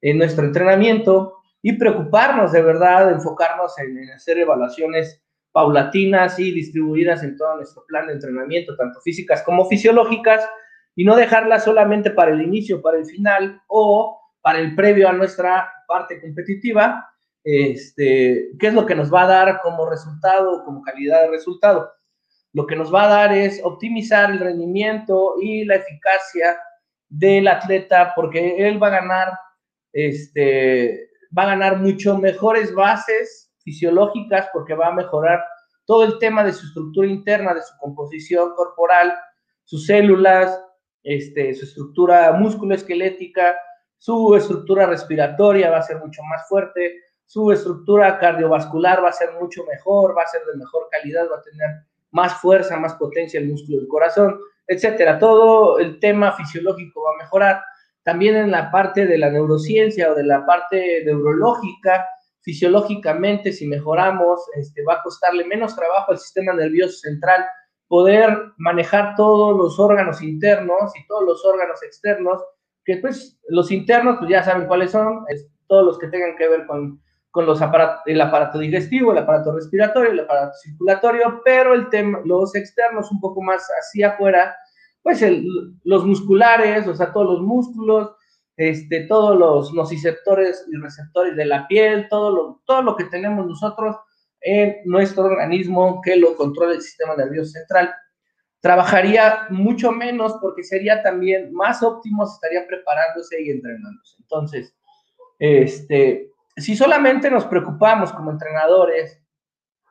en 0.00 0.18
nuestro 0.18 0.44
entrenamiento 0.44 1.36
y 1.62 1.74
preocuparnos 1.74 2.52
de 2.52 2.62
verdad, 2.62 3.10
enfocarnos 3.10 3.78
en, 3.78 3.98
en 3.98 4.10
hacer 4.10 4.38
evaluaciones 4.38 5.22
paulatinas 5.52 6.38
y 6.38 6.50
distribuidas 6.50 7.22
en 7.22 7.36
todo 7.36 7.56
nuestro 7.56 7.84
plan 7.86 8.06
de 8.08 8.14
entrenamiento, 8.14 8.76
tanto 8.76 9.00
físicas 9.00 9.42
como 9.42 9.66
fisiológicas, 9.66 10.48
y 10.94 11.04
no 11.04 11.14
dejarlas 11.14 11.62
solamente 11.62 12.10
para 12.10 12.32
el 12.32 12.42
inicio, 12.42 12.82
para 12.82 12.98
el 12.98 13.06
final 13.06 13.62
o 13.68 14.20
para 14.40 14.58
el 14.58 14.74
previo 14.74 15.08
a 15.08 15.12
nuestra 15.12 15.72
parte 15.88 16.20
competitiva, 16.20 17.04
este, 17.42 18.50
¿qué 18.60 18.66
es 18.66 18.74
lo 18.74 18.84
que 18.84 18.94
nos 18.94 19.12
va 19.12 19.22
a 19.22 19.26
dar 19.26 19.60
como 19.62 19.88
resultado, 19.88 20.62
como 20.64 20.82
calidad 20.82 21.22
de 21.22 21.30
resultado? 21.30 21.90
Lo 22.52 22.66
que 22.66 22.76
nos 22.76 22.92
va 22.94 23.04
a 23.04 23.08
dar 23.08 23.32
es 23.32 23.60
optimizar 23.64 24.30
el 24.30 24.38
rendimiento 24.38 25.36
y 25.40 25.64
la 25.64 25.76
eficacia 25.76 26.58
del 27.08 27.48
atleta, 27.48 28.12
porque 28.14 28.68
él 28.68 28.82
va 28.82 28.88
a 28.88 29.00
ganar, 29.00 29.32
este, 29.92 31.08
va 31.36 31.44
a 31.44 31.46
ganar 31.46 31.78
mucho 31.78 32.18
mejores 32.18 32.74
bases 32.74 33.50
fisiológicas 33.62 34.48
porque 34.52 34.74
va 34.74 34.88
a 34.88 34.94
mejorar 34.94 35.42
todo 35.86 36.04
el 36.04 36.18
tema 36.18 36.44
de 36.44 36.52
su 36.52 36.66
estructura 36.66 37.08
interna, 37.08 37.54
de 37.54 37.62
su 37.62 37.74
composición 37.78 38.52
corporal, 38.54 39.14
sus 39.64 39.86
células, 39.86 40.62
este, 41.02 41.54
su 41.54 41.64
estructura 41.64 42.32
musculoesquelética, 42.32 43.56
su 43.98 44.34
estructura 44.36 44.86
respiratoria 44.86 45.70
va 45.70 45.78
a 45.78 45.82
ser 45.82 45.98
mucho 45.98 46.22
más 46.22 46.48
fuerte, 46.48 47.02
su 47.26 47.52
estructura 47.52 48.18
cardiovascular 48.18 49.04
va 49.04 49.10
a 49.10 49.12
ser 49.12 49.32
mucho 49.38 49.64
mejor, 49.64 50.16
va 50.16 50.22
a 50.22 50.26
ser 50.26 50.40
de 50.50 50.56
mejor 50.56 50.88
calidad, 50.90 51.26
va 51.30 51.38
a 51.38 51.42
tener 51.42 51.68
más 52.10 52.40
fuerza, 52.40 52.78
más 52.78 52.94
potencia 52.94 53.38
el 53.38 53.48
músculo 53.48 53.78
del 53.78 53.88
corazón, 53.88 54.38
etcétera. 54.66 55.18
Todo 55.18 55.78
el 55.78 55.98
tema 55.98 56.32
fisiológico 56.32 57.02
va 57.02 57.10
a 57.10 57.24
mejorar. 57.24 57.62
También 58.02 58.36
en 58.36 58.50
la 58.50 58.70
parte 58.70 59.06
de 59.06 59.18
la 59.18 59.30
neurociencia 59.30 60.10
o 60.10 60.14
de 60.14 60.24
la 60.24 60.46
parte 60.46 61.02
neurológica, 61.04 62.06
fisiológicamente, 62.40 63.52
si 63.52 63.66
mejoramos, 63.66 64.40
este, 64.54 64.82
va 64.84 64.94
a 64.94 65.02
costarle 65.02 65.44
menos 65.44 65.76
trabajo 65.76 66.12
al 66.12 66.18
sistema 66.18 66.54
nervioso 66.54 66.96
central 66.98 67.44
poder 67.88 68.52
manejar 68.58 69.14
todos 69.16 69.56
los 69.56 69.78
órganos 69.78 70.22
internos 70.22 70.92
y 70.96 71.06
todos 71.06 71.24
los 71.24 71.44
órganos 71.44 71.82
externos, 71.82 72.42
que 72.88 72.96
pues 72.96 73.38
los 73.48 73.70
internos 73.70 74.16
pues 74.18 74.30
ya 74.30 74.42
saben 74.42 74.66
cuáles 74.66 74.92
son, 74.92 75.26
todos 75.66 75.84
los 75.84 75.98
que 75.98 76.08
tengan 76.08 76.34
que 76.38 76.48
ver 76.48 76.66
con, 76.66 76.98
con 77.30 77.44
los 77.44 77.60
el 78.06 78.20
aparato 78.22 78.58
digestivo, 78.58 79.12
el 79.12 79.18
aparato 79.18 79.54
respiratorio, 79.54 80.12
el 80.12 80.20
aparato 80.20 80.54
circulatorio, 80.62 81.42
pero 81.44 81.74
el 81.74 81.90
tema, 81.90 82.22
los 82.24 82.54
externos 82.54 83.12
un 83.12 83.20
poco 83.20 83.42
más 83.42 83.68
hacia 83.78 84.12
afuera, 84.12 84.56
pues 85.02 85.22
los 85.84 86.06
musculares, 86.06 86.88
o 86.88 86.94
sea, 86.94 87.12
todos 87.12 87.26
los 87.26 87.42
músculos, 87.42 88.12
este, 88.56 89.06
todos 89.06 89.38
los 89.38 89.74
nociceptores 89.74 90.64
y 90.72 90.78
receptores 90.78 91.36
de 91.36 91.44
la 91.44 91.68
piel, 91.68 92.08
todo 92.08 92.62
todo 92.64 92.80
lo 92.80 92.96
que 92.96 93.04
tenemos 93.04 93.46
nosotros 93.46 93.96
en 94.40 94.76
nuestro 94.86 95.24
organismo 95.24 96.00
que 96.02 96.16
lo 96.16 96.34
controla 96.36 96.72
el 96.72 96.80
sistema 96.80 97.14
nervioso 97.16 97.50
central. 97.50 97.92
Trabajaría 98.60 99.46
mucho 99.50 99.92
menos 99.92 100.36
porque 100.40 100.64
sería 100.64 101.02
también 101.02 101.52
más 101.52 101.82
óptimo, 101.82 102.24
estaría 102.24 102.66
preparándose 102.66 103.40
y 103.42 103.50
entrenándose. 103.50 104.16
Entonces, 104.20 104.74
este, 105.38 106.32
si 106.56 106.76
solamente 106.76 107.30
nos 107.30 107.46
preocupamos 107.46 108.12
como 108.12 108.30
entrenadores 108.30 109.20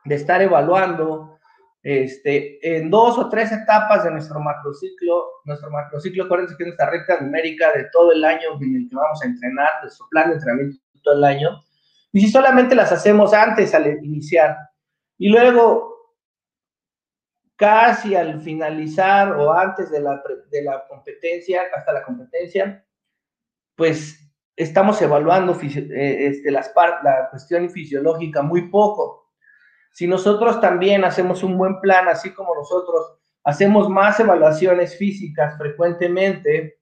de 0.04 0.14
estar 0.14 0.42
evaluando 0.42 1.38
este, 1.82 2.58
en 2.76 2.90
dos 2.90 3.18
o 3.18 3.28
tres 3.28 3.52
etapas 3.52 4.04
de 4.04 4.10
nuestro 4.10 4.40
macrociclo, 4.40 5.24
nuestro 5.44 5.70
macrociclo, 5.70 6.24
acuérdense 6.24 6.56
que 6.56 6.64
es 6.64 6.66
nuestra 6.68 6.90
recta 6.90 7.20
numérica 7.20 7.72
de 7.72 7.86
todo 7.92 8.12
el 8.12 8.24
año 8.24 8.60
en 8.60 8.76
el 8.76 8.88
que 8.88 8.96
vamos 8.96 9.22
a 9.22 9.26
entrenar, 9.26 9.68
nuestro 9.80 10.06
plan 10.10 10.28
de 10.28 10.34
entrenamiento 10.34 10.78
todo 11.02 11.14
el 11.14 11.24
año, 11.24 11.62
y 12.12 12.20
si 12.20 12.28
solamente 12.28 12.74
las 12.74 12.90
hacemos 12.90 13.32
antes 13.32 13.74
al 13.74 13.86
iniciar 14.04 14.56
y 15.18 15.28
luego 15.28 15.97
casi 17.58 18.14
al 18.14 18.40
finalizar 18.40 19.32
o 19.32 19.52
antes 19.52 19.90
de 19.90 20.00
la, 20.00 20.22
de 20.48 20.62
la 20.62 20.86
competencia, 20.86 21.62
hasta 21.74 21.92
la 21.92 22.04
competencia, 22.04 22.86
pues 23.74 24.16
estamos 24.54 25.02
evaluando 25.02 25.58
eh, 25.60 26.26
este, 26.26 26.52
las 26.52 26.72
la 27.02 27.28
cuestión 27.30 27.68
fisiológica 27.68 28.42
muy 28.42 28.70
poco. 28.70 29.32
Si 29.92 30.06
nosotros 30.06 30.60
también 30.60 31.04
hacemos 31.04 31.42
un 31.42 31.58
buen 31.58 31.80
plan, 31.80 32.06
así 32.06 32.32
como 32.32 32.54
nosotros 32.54 33.18
hacemos 33.42 33.88
más 33.88 34.20
evaluaciones 34.20 34.96
físicas 34.96 35.58
frecuentemente, 35.58 36.78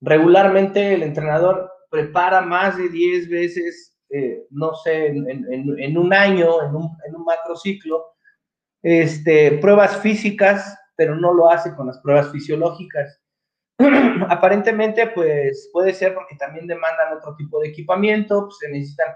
regularmente 0.00 0.94
el 0.94 1.04
entrenador 1.04 1.70
prepara 1.88 2.40
más 2.40 2.76
de 2.76 2.88
10 2.88 3.30
veces, 3.30 3.96
eh, 4.10 4.46
no 4.50 4.74
sé, 4.74 5.06
en, 5.06 5.96
un 5.96 6.12
año, 6.12 6.60
en 6.64 6.74
un, 6.74 6.96
en 7.06 7.14
un 7.14 7.24
macrociclo, 7.24 8.15
este, 8.82 9.58
pruebas 9.58 9.98
físicas, 9.98 10.78
pero 10.96 11.14
no 11.14 11.32
lo 11.32 11.50
hace 11.50 11.74
con 11.74 11.86
las 11.86 11.98
pruebas 11.98 12.30
fisiológicas. 12.30 13.20
Aparentemente, 14.28 15.08
pues 15.08 15.68
puede 15.72 15.92
ser 15.92 16.14
porque 16.14 16.36
también 16.36 16.66
demandan 16.66 17.16
otro 17.16 17.34
tipo 17.36 17.60
de 17.60 17.68
equipamiento, 17.68 18.44
pues 18.44 18.58
se 18.58 18.70
necesitan 18.70 19.14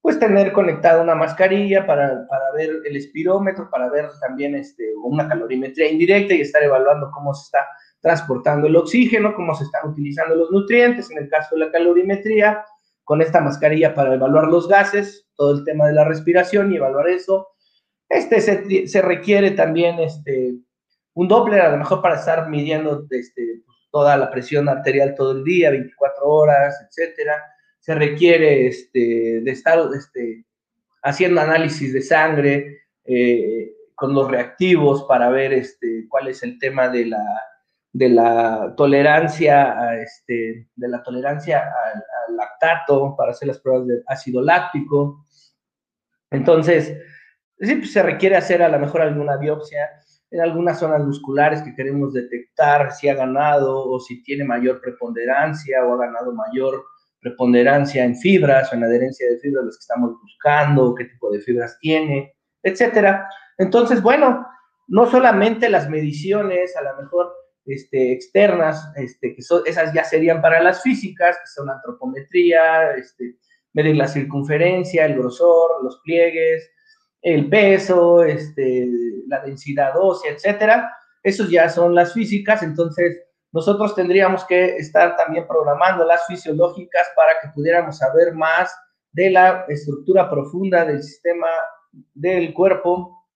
pues 0.00 0.18
tener 0.18 0.52
conectada 0.52 1.02
una 1.02 1.14
mascarilla 1.14 1.86
para, 1.86 2.26
para, 2.28 2.52
ver 2.52 2.70
el 2.84 2.96
espirómetro, 2.96 3.68
para 3.68 3.90
ver 3.90 4.08
también 4.20 4.54
este, 4.54 4.84
una 5.02 5.28
calorimetría 5.28 5.90
indirecta 5.90 6.34
y 6.34 6.40
estar 6.40 6.62
evaluando 6.62 7.10
cómo 7.12 7.34
se 7.34 7.44
está 7.44 7.66
transportando 8.00 8.68
el 8.68 8.76
oxígeno, 8.76 9.34
cómo 9.34 9.54
se 9.54 9.64
están 9.64 9.90
utilizando 9.90 10.36
los 10.36 10.50
nutrientes, 10.50 11.10
en 11.10 11.18
el 11.18 11.28
caso 11.28 11.56
de 11.56 11.66
la 11.66 11.72
calorimetría, 11.72 12.64
con 13.04 13.22
esta 13.22 13.40
mascarilla 13.40 13.94
para 13.94 14.14
evaluar 14.14 14.46
los 14.46 14.68
gases, 14.68 15.28
todo 15.34 15.52
el 15.52 15.64
tema 15.64 15.86
de 15.86 15.94
la 15.94 16.04
respiración 16.04 16.72
y 16.72 16.76
evaluar 16.76 17.08
eso. 17.08 17.48
Este 18.08 18.40
se, 18.40 18.88
se 18.88 19.02
requiere 19.02 19.50
también 19.52 19.98
este, 19.98 20.54
un 21.14 21.28
Doppler, 21.28 21.60
a 21.60 21.70
lo 21.72 21.78
mejor 21.78 22.00
para 22.00 22.16
estar 22.16 22.48
midiendo 22.48 23.06
este, 23.10 23.62
toda 23.90 24.16
la 24.16 24.30
presión 24.30 24.68
arterial 24.68 25.14
todo 25.16 25.32
el 25.32 25.44
día, 25.44 25.70
24 25.70 26.26
horas, 26.26 26.76
etcétera. 26.86 27.34
Se 27.80 27.94
requiere 27.94 28.68
este, 28.68 29.40
de 29.42 29.50
estar 29.50 29.78
este, 29.96 30.44
haciendo 31.02 31.40
análisis 31.40 31.92
de 31.92 32.02
sangre 32.02 32.82
eh, 33.04 33.72
con 33.94 34.14
los 34.14 34.30
reactivos 34.30 35.04
para 35.04 35.28
ver 35.28 35.52
este, 35.52 36.06
cuál 36.08 36.28
es 36.28 36.42
el 36.42 36.58
tema 36.58 36.88
de 36.88 37.06
la, 37.06 37.42
de 37.92 38.08
la 38.10 38.74
tolerancia 38.76 39.76
a 39.76 40.00
este, 40.00 40.68
de 40.76 40.88
la 40.88 41.02
tolerancia 41.02 41.58
al, 41.58 42.36
lactato 42.36 43.16
para 43.16 43.32
hacer 43.32 43.48
las 43.48 43.58
pruebas 43.58 43.88
de 43.88 44.02
ácido 44.06 44.40
láctico. 44.40 45.24
Entonces, 46.30 46.96
sí, 47.60 47.74
pues, 47.76 47.92
se 47.92 48.02
requiere 48.02 48.36
hacer 48.36 48.62
a 48.62 48.68
lo 48.68 48.78
mejor 48.78 49.02
alguna 49.02 49.36
biopsia 49.36 49.88
en 50.30 50.40
algunas 50.40 50.78
zonas 50.78 51.04
musculares 51.04 51.62
que 51.62 51.74
queremos 51.74 52.12
detectar 52.12 52.92
si 52.92 53.08
ha 53.08 53.14
ganado 53.14 53.88
o 53.88 53.98
si 53.98 54.22
tiene 54.22 54.44
mayor 54.44 54.80
preponderancia 54.80 55.84
o 55.84 55.94
ha 55.94 56.06
ganado 56.06 56.32
mayor 56.32 56.84
preponderancia 57.20 58.04
en 58.04 58.14
fibras 58.14 58.72
o 58.72 58.76
en 58.76 58.84
adherencia 58.84 59.28
de 59.28 59.38
fibras, 59.38 59.64
las 59.64 59.76
que 59.76 59.82
estamos 59.82 60.12
buscando, 60.20 60.94
qué 60.94 61.06
tipo 61.06 61.30
de 61.30 61.40
fibras 61.40 61.78
tiene, 61.80 62.34
etcétera. 62.62 63.28
Entonces, 63.56 64.02
bueno, 64.02 64.46
no 64.86 65.10
solamente 65.10 65.68
las 65.68 65.88
mediciones, 65.88 66.76
a 66.76 66.82
lo 66.82 67.02
mejor 67.02 67.32
este, 67.64 68.12
externas, 68.12 68.90
este, 68.96 69.34
que 69.34 69.42
son, 69.42 69.62
esas 69.66 69.92
ya 69.92 70.04
serían 70.04 70.40
para 70.40 70.62
las 70.62 70.82
físicas, 70.82 71.36
que 71.36 71.46
son 71.46 71.68
antropometría, 71.70 72.92
este, 72.92 73.36
medir 73.72 73.96
la 73.96 74.08
circunferencia, 74.08 75.04
el 75.04 75.16
grosor, 75.16 75.82
los 75.82 76.00
pliegues, 76.04 76.70
el 77.22 77.48
peso, 77.48 78.22
este, 78.22 78.88
la 79.26 79.40
densidad 79.40 79.92
ósea, 79.96 80.32
etcétera. 80.32 80.92
Esos 81.22 81.50
ya 81.50 81.68
son 81.68 81.94
las 81.94 82.12
físicas, 82.14 82.62
entonces 82.62 83.20
nosotros 83.52 83.94
tendríamos 83.94 84.44
que 84.44 84.76
estar 84.76 85.16
también 85.16 85.46
programando 85.46 86.04
las 86.04 86.26
fisiológicas 86.26 87.08
para 87.16 87.32
que 87.40 87.48
pudiéramos 87.54 87.98
saber 87.98 88.34
más 88.34 88.74
de 89.12 89.30
la 89.30 89.64
estructura 89.68 90.28
profunda 90.28 90.84
del 90.84 91.02
sistema 91.02 91.48
del 92.14 92.52
cuerpo 92.52 93.26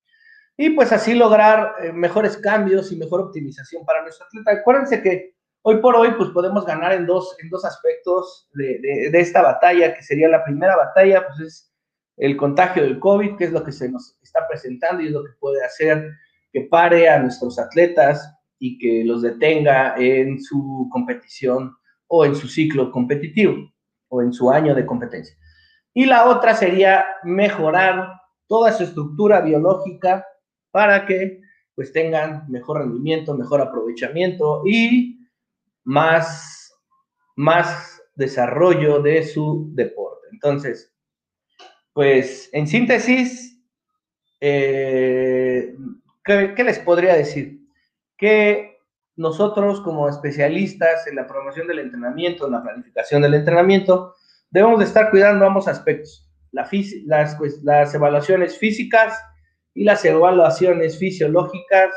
y 0.57 0.71
pues 0.71 0.93
así 0.93 1.15
lograr 1.15 1.75
eh, 1.83 1.93
mejores 1.93 2.37
cambios 2.37 2.93
y 2.93 2.97
mejor 2.97 3.21
optimización 3.21 3.85
para 3.87 4.03
nuestro 4.03 4.27
atleta. 4.27 4.53
Acuérdense 4.53 5.03
que 5.03 5.35
hoy 5.63 5.79
por 5.79 5.97
hoy 5.97 6.13
pues 6.13 6.31
podemos 6.31 6.67
ganar 6.67 6.93
en 6.93 7.07
dos, 7.07 7.35
en 7.43 7.49
dos 7.49 7.65
aspectos 7.65 8.51
de, 8.53 8.79
de 9.11 9.21
esta 9.21 9.43
batalla, 9.43 9.95
que 9.95 10.03
sería 10.03 10.29
la 10.29 10.45
primera 10.45 10.77
batalla, 10.77 11.27
pues 11.27 11.41
es 11.41 11.72
el 12.17 12.37
contagio 12.37 12.83
del 12.83 12.99
COVID, 12.99 13.37
que 13.37 13.45
es 13.45 13.53
lo 13.53 13.65
que 13.65 13.73
se 13.73 13.91
nos 13.91 14.17
está 14.23 14.47
presentando 14.49 15.03
y 15.03 15.07
es 15.07 15.13
lo 15.13 15.25
que 15.25 15.33
puede 15.39 15.65
hacer 15.65 16.11
que 16.53 16.63
pare 16.63 17.09
a 17.09 17.19
nuestros 17.19 17.59
atletas 17.59 18.35
y 18.59 18.79
que 18.79 19.05
los 19.05 19.23
detenga 19.23 19.97
en 19.97 20.41
su 20.41 20.89
competición 20.93 21.75
o 22.07 22.25
en 22.25 22.35
su 22.35 22.47
ciclo 22.47 22.93
competitivo 22.93 23.73
o 24.09 24.23
en 24.23 24.33
su 24.33 24.51
año 24.51 24.75
de 24.75 24.85
competencia. 24.85 25.35
Y 25.95 26.05
la 26.05 26.27
otra 26.27 26.55
sería 26.55 27.07
mejorar 27.25 28.21
toda 28.47 28.73
su 28.73 28.85
estructura 28.85 29.41
biológica 29.41 30.27
para 30.71 31.07
que 31.07 31.41
pues 31.75 31.93
tengan 31.93 32.45
mejor 32.51 32.79
rendimiento, 32.79 33.35
mejor 33.35 33.63
aprovechamiento 33.63 34.63
y 34.67 35.19
más, 35.85 36.75
más 37.35 38.03
desarrollo 38.15 39.01
de 39.01 39.25
su 39.25 39.71
deporte. 39.75 40.29
Entonces, 40.33 40.92
pues 41.93 42.49
en 42.53 42.67
síntesis, 42.67 43.61
eh, 44.41 45.77
¿qué, 46.25 46.65
les 46.65 46.79
podría 46.79 47.15
decir? 47.15 47.61
Que 48.17 48.79
nosotros 49.17 49.81
como 49.83 50.09
especialistas 50.09 51.07
en 51.07 51.17
la 51.17 51.27
promoción 51.27 51.67
del 51.67 51.81
entrenamiento, 51.81 52.47
en 52.47 52.53
la 52.53 52.63
planificación 52.63 53.23
del 53.23 53.35
entrenamiento, 53.35 54.15
debemos 54.51 54.79
de 54.79 54.87
estar 54.87 55.11
cuidando 55.11 55.47
ambos 55.47 55.69
aspectos, 55.69 56.29
las, 56.51 57.37
pues, 57.37 57.63
las 57.63 57.95
evaluaciones 57.95 58.59
físicas 58.59 59.23
y 59.75 59.85
las 59.85 60.05
evaluaciones 60.05 60.99
fisiológicas, 60.99 61.91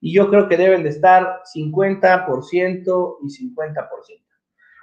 y 0.00 0.14
yo 0.14 0.28
creo 0.30 0.48
que 0.48 0.56
deben 0.56 0.82
de 0.82 0.90
estar 0.90 1.42
50% 1.54 3.18
y 3.22 3.28
50%. 3.28 4.24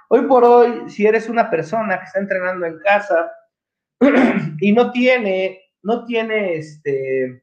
Hoy 0.08 0.22
por 0.26 0.44
hoy, 0.44 0.88
si 0.88 1.06
eres 1.06 1.28
una 1.28 1.50
persona 1.50 1.98
que 1.98 2.04
está 2.04 2.20
entrenando 2.20 2.66
en 2.66 2.78
casa, 2.78 3.32
y 4.60 4.72
no 4.72 4.92
tiene, 4.92 5.60
no 5.82 6.04
tiene 6.04 6.56
este, 6.56 7.42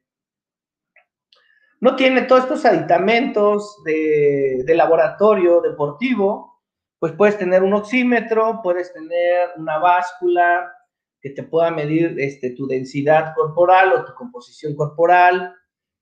no 1.84 1.96
tiene 1.96 2.22
todos 2.22 2.44
estos 2.44 2.64
aditamentos 2.64 3.82
de, 3.84 4.64
laboratorio 4.68 5.60
deportivo, 5.60 6.62
pues 6.98 7.12
puedes 7.12 7.36
tener 7.36 7.62
un 7.62 7.74
oxímetro, 7.74 8.60
puedes 8.62 8.90
tener 8.94 9.50
una 9.58 9.76
báscula 9.76 10.72
que 11.20 11.28
te 11.28 11.42
pueda 11.42 11.70
medir 11.70 12.14
este, 12.18 12.52
tu 12.52 12.66
densidad 12.66 13.34
corporal 13.34 13.92
o 13.92 14.04
tu 14.06 14.14
composición 14.14 14.74
corporal, 14.74 15.54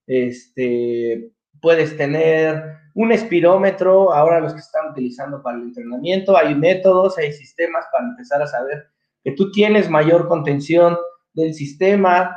este, 0.06 1.32
puedes 1.60 1.96
tener 1.96 2.76
un 2.94 3.10
espirómetro, 3.10 4.12
ahora 4.12 4.38
los 4.38 4.54
que 4.54 4.60
están 4.60 4.92
utilizando 4.92 5.42
para 5.42 5.58
el 5.58 5.64
entrenamiento, 5.64 6.36
hay 6.36 6.54
métodos, 6.54 7.18
hay 7.18 7.32
sistemas 7.32 7.86
para 7.90 8.04
empezar 8.04 8.40
a 8.40 8.46
saber 8.46 8.91
que 9.22 9.32
tú 9.32 9.50
tienes 9.50 9.88
mayor 9.88 10.28
contención 10.28 10.96
del 11.32 11.54
sistema 11.54 12.36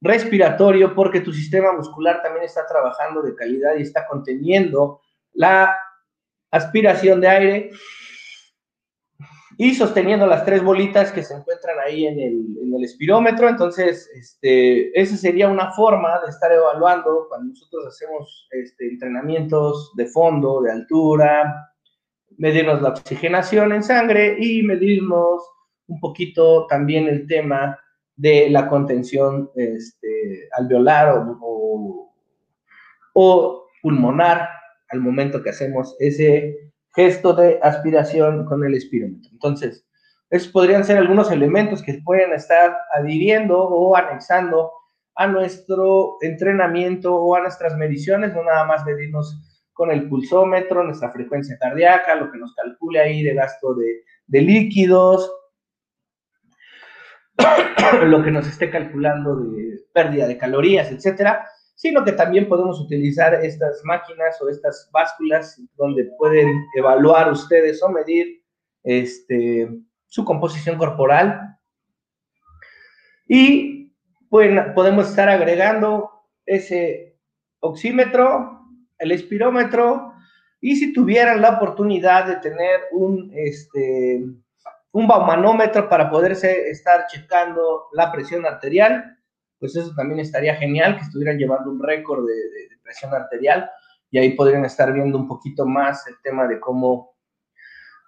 respiratorio 0.00 0.94
porque 0.94 1.20
tu 1.20 1.32
sistema 1.32 1.72
muscular 1.72 2.22
también 2.22 2.44
está 2.44 2.66
trabajando 2.66 3.22
de 3.22 3.34
calidad 3.34 3.76
y 3.76 3.82
está 3.82 4.06
conteniendo 4.06 5.00
la 5.32 5.76
aspiración 6.50 7.20
de 7.20 7.28
aire 7.28 7.70
y 9.58 9.74
sosteniendo 9.74 10.26
las 10.26 10.44
tres 10.44 10.62
bolitas 10.62 11.12
que 11.12 11.22
se 11.22 11.34
encuentran 11.34 11.78
ahí 11.84 12.06
en 12.06 12.20
el, 12.20 12.84
espirómetro. 12.84 13.48
Entonces, 13.48 14.08
este, 14.14 15.00
esa 15.00 15.16
sería 15.16 15.48
una 15.48 15.72
forma 15.72 16.20
de 16.20 16.28
estar 16.28 16.52
evaluando 16.52 17.26
cuando 17.28 17.48
nosotros 17.48 17.86
hacemos 17.86 18.46
este, 18.50 18.86
entrenamientos 18.86 19.92
de 19.96 20.06
fondo, 20.06 20.60
de 20.60 20.72
altura, 20.72 21.72
medirnos 22.36 22.82
la 22.82 22.90
oxigenación 22.90 23.72
en 23.72 23.82
sangre 23.82 24.36
y 24.38 24.62
medirnos 24.62 25.42
un 25.88 26.00
poquito 26.00 26.66
también 26.66 27.06
el 27.08 27.26
tema 27.26 27.78
de 28.16 28.48
la 28.50 28.68
contención 28.68 29.50
este, 29.54 30.48
alveolar 30.52 31.10
o, 31.18 32.12
o 33.14 33.66
pulmonar 33.82 34.48
al 34.88 35.00
momento 35.00 35.42
que 35.42 35.50
hacemos 35.50 35.96
ese 35.98 36.72
gesto 36.94 37.34
de 37.34 37.58
aspiración 37.62 38.46
con 38.46 38.64
el 38.64 38.74
espirómetro. 38.74 39.30
Entonces, 39.32 39.86
esos 40.30 40.48
podrían 40.48 40.84
ser 40.84 40.98
algunos 40.98 41.30
elementos 41.30 41.82
que 41.82 42.00
pueden 42.04 42.32
estar 42.32 42.76
adhiriendo 42.94 43.58
o 43.58 43.94
anexando 43.96 44.72
a 45.14 45.26
nuestro 45.26 46.16
entrenamiento 46.20 47.14
o 47.14 47.34
a 47.34 47.40
nuestras 47.40 47.76
mediciones, 47.76 48.34
no 48.34 48.42
nada 48.42 48.64
más 48.64 48.84
medirnos 48.84 49.40
con 49.72 49.90
el 49.90 50.08
pulsómetro, 50.08 50.82
nuestra 50.84 51.12
frecuencia 51.12 51.56
cardíaca, 51.58 52.14
lo 52.14 52.32
que 52.32 52.38
nos 52.38 52.54
calcule 52.54 52.98
ahí 52.98 53.22
de 53.22 53.34
gasto 53.34 53.74
de, 53.74 54.02
de 54.26 54.40
líquidos, 54.40 55.30
lo 58.04 58.22
que 58.22 58.30
nos 58.30 58.46
esté 58.46 58.70
calculando 58.70 59.36
de 59.36 59.78
pérdida 59.92 60.26
de 60.26 60.38
calorías, 60.38 60.90
etcétera, 60.90 61.46
sino 61.74 62.04
que 62.04 62.12
también 62.12 62.48
podemos 62.48 62.80
utilizar 62.80 63.34
estas 63.44 63.82
máquinas 63.84 64.40
o 64.40 64.48
estas 64.48 64.88
básculas 64.92 65.60
donde 65.76 66.10
pueden 66.18 66.64
evaluar 66.76 67.30
ustedes 67.30 67.82
o 67.82 67.90
medir 67.90 68.42
este, 68.82 69.68
su 70.06 70.24
composición 70.24 70.78
corporal. 70.78 71.58
Y 73.28 73.92
pueden, 74.30 74.72
podemos 74.74 75.08
estar 75.10 75.28
agregando 75.28 76.10
ese 76.46 77.18
oxímetro, 77.60 78.60
el 78.98 79.12
espirómetro, 79.12 80.12
y 80.60 80.76
si 80.76 80.92
tuvieran 80.92 81.42
la 81.42 81.56
oportunidad 81.56 82.26
de 82.26 82.36
tener 82.36 82.80
un, 82.92 83.30
este, 83.34 84.24
un 84.96 85.06
baumanómetro 85.06 85.90
para 85.90 86.08
poderse 86.08 86.70
estar 86.70 87.06
checando 87.06 87.88
la 87.92 88.10
presión 88.10 88.46
arterial, 88.46 89.18
pues 89.58 89.76
eso 89.76 89.92
también 89.94 90.20
estaría 90.20 90.56
genial, 90.56 90.96
que 90.96 91.02
estuvieran 91.02 91.36
llevando 91.36 91.70
un 91.70 91.82
récord 91.82 92.26
de, 92.26 92.34
presión 92.82 93.12
arterial 93.12 93.68
y 94.10 94.18
ahí 94.18 94.34
podrían 94.34 94.64
estar 94.64 94.92
viendo 94.92 95.18
un 95.18 95.26
poquito 95.28 95.66
más 95.66 96.06
el 96.06 96.14
tema 96.22 96.46
de 96.46 96.58
cómo, 96.60 97.14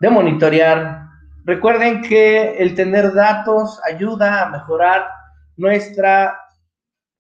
de 0.01 0.09
monitorear. 0.09 1.03
Recuerden 1.45 2.01
que 2.01 2.57
el 2.57 2.75
tener 2.75 3.13
datos 3.13 3.81
ayuda 3.85 4.45
a 4.45 4.51
mejorar 4.51 5.09
nuestra, 5.57 6.41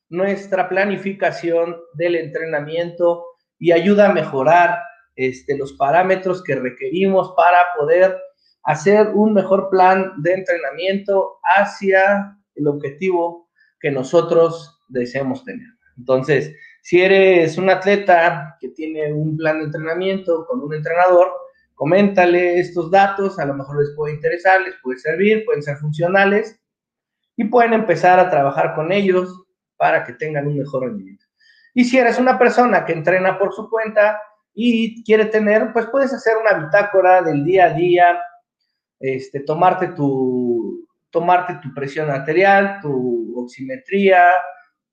nuestra 0.09 0.69
planificación 0.69 1.77
del 1.93 2.15
entrenamiento 2.15 3.27
y 3.59 3.73
ayuda 3.73 4.09
a 4.09 4.13
mejorar 4.15 4.79
este, 5.15 5.59
los 5.59 5.75
parámetros 5.75 6.43
que 6.43 6.55
requerimos 6.55 7.35
para 7.37 7.59
poder 7.77 8.19
hacer 8.69 9.13
un 9.15 9.33
mejor 9.33 9.71
plan 9.71 10.13
de 10.19 10.35
entrenamiento 10.35 11.39
hacia 11.57 12.37
el 12.55 12.69
objetivo 12.69 13.49
que 13.81 13.91
nosotros 13.91 14.79
deseamos 14.89 15.43
tener. 15.43 15.67
Entonces, 15.97 16.55
si 16.83 17.01
eres 17.01 17.57
un 17.57 17.71
atleta 17.71 18.59
que 18.61 18.69
tiene 18.69 19.11
un 19.11 19.39
plan 19.39 19.59
de 19.59 19.65
entrenamiento 19.65 20.45
con 20.47 20.61
un 20.61 20.75
entrenador, 20.75 21.33
coméntale 21.75 22.61
estos 22.61 22.91
datos, 22.91 23.39
a 23.39 23.47
lo 23.47 23.55
mejor 23.55 23.81
les 23.81 23.95
puede 23.97 24.13
interesar, 24.13 24.61
les 24.61 24.75
puede 24.83 24.99
servir, 24.99 25.47
pueden 25.47 25.63
ser 25.63 25.79
funcionales 25.79 26.61
y 27.37 27.45
pueden 27.45 27.73
empezar 27.73 28.21
a 28.21 28.29
trabajar 28.29 28.75
con 28.75 28.93
ellos 28.93 29.47
para 29.79 30.05
que 30.05 30.13
tengan 30.13 30.47
un 30.47 30.59
mejor 30.59 30.83
rendimiento. 30.83 31.25
Y 31.73 31.87
si 31.87 31.97
eres 31.97 32.19
una 32.19 32.39
persona 32.39 32.85
que 32.85 32.93
entrena 32.93 33.39
por 33.39 33.55
su 33.55 33.71
cuenta 33.71 34.21
y 34.53 35.03
quiere 35.05 35.25
tener, 35.25 35.73
pues 35.73 35.87
puedes 35.87 36.13
hacer 36.13 36.35
una 36.37 36.67
bitácora 36.67 37.23
del 37.23 37.45
día 37.45 37.67
a 37.67 37.73
día, 37.73 38.21
este, 39.01 39.41
tomarte 39.41 39.89
tu, 39.89 40.87
tomarte 41.11 41.59
tu 41.63 41.73
presión 41.75 42.11
arterial, 42.11 42.79
tu 42.83 43.35
oximetría, 43.37 44.25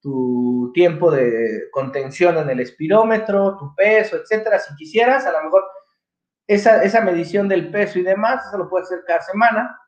tu 0.02 0.72
tiempo 0.74 1.12
de 1.12 1.70
contención 1.72 2.38
en 2.38 2.50
el 2.50 2.60
espirómetro, 2.60 3.58
tu 3.58 3.74
peso, 3.76 4.18
etcétera. 4.18 4.60
Si 4.60 4.76
quisieras, 4.76 5.26
a 5.26 5.32
lo 5.32 5.44
mejor 5.44 5.64
esa, 6.48 6.84
esa 6.84 7.02
medición 7.02 7.48
del 7.48 7.72
peso 7.72 8.00
y 8.00 8.04
demás, 8.04 8.46
eso 8.48 8.58
lo 8.58 8.70
puedes 8.70 8.88
hacer 8.92 9.04
cada 9.08 9.22
semana, 9.22 9.80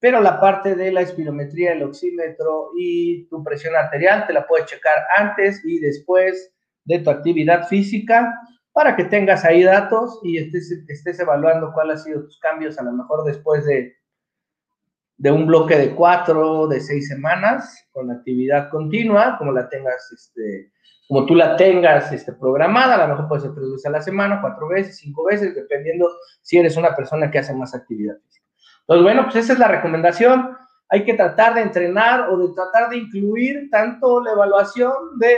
pero 0.00 0.20
la 0.20 0.40
parte 0.40 0.74
de 0.74 0.92
la 0.92 1.02
espirometría, 1.02 1.72
el 1.72 1.84
oxímetro 1.84 2.70
y 2.76 3.26
tu 3.28 3.42
presión 3.44 3.76
arterial 3.76 4.26
te 4.26 4.32
la 4.32 4.46
puedes 4.46 4.66
checar 4.66 5.04
antes 5.16 5.64
y 5.64 5.78
después 5.78 6.52
de 6.84 6.98
tu 6.98 7.10
actividad 7.10 7.66
física 7.68 8.34
para 8.74 8.94
que 8.94 9.04
tengas 9.04 9.46
ahí 9.46 9.62
datos 9.62 10.20
y 10.22 10.36
estés, 10.36 10.70
estés 10.88 11.18
evaluando 11.20 11.72
cuáles 11.72 12.00
han 12.00 12.04
sido 12.04 12.24
tus 12.24 12.38
cambios, 12.38 12.78
a 12.78 12.82
lo 12.82 12.92
mejor 12.92 13.24
después 13.24 13.64
de 13.64 13.94
de 15.16 15.30
un 15.30 15.46
bloque 15.46 15.76
de 15.76 15.94
cuatro, 15.94 16.66
de 16.66 16.80
seis 16.80 17.08
semanas, 17.08 17.86
con 17.92 18.10
actividad 18.10 18.68
continua, 18.70 19.36
como 19.38 19.52
la 19.52 19.68
tengas, 19.68 20.10
este, 20.12 20.72
como 21.08 21.24
tú 21.24 21.34
la 21.34 21.56
tengas 21.56 22.10
este, 22.12 22.32
programada, 22.32 22.94
a 22.94 23.06
lo 23.06 23.14
mejor 23.14 23.28
puede 23.28 23.42
ser 23.42 23.54
tres 23.54 23.70
veces 23.70 23.86
a 23.86 23.90
la 23.90 24.02
semana, 24.02 24.40
cuatro 24.40 24.68
veces, 24.68 24.98
cinco 24.98 25.24
veces, 25.24 25.54
dependiendo 25.54 26.08
si 26.42 26.58
eres 26.58 26.76
una 26.76 26.94
persona 26.96 27.30
que 27.30 27.38
hace 27.38 27.54
más 27.54 27.74
actividad 27.74 28.16
física. 28.26 28.46
Entonces, 28.80 29.02
bueno, 29.02 29.22
pues 29.24 29.36
esa 29.36 29.52
es 29.52 29.58
la 29.58 29.68
recomendación. 29.68 30.56
Hay 30.90 31.04
que 31.04 31.14
tratar 31.14 31.54
de 31.54 31.62
entrenar 31.62 32.28
o 32.28 32.36
de 32.36 32.54
tratar 32.54 32.90
de 32.90 32.98
incluir 32.98 33.70
tanto 33.70 34.22
la 34.22 34.32
evaluación 34.32 34.92
de 35.18 35.36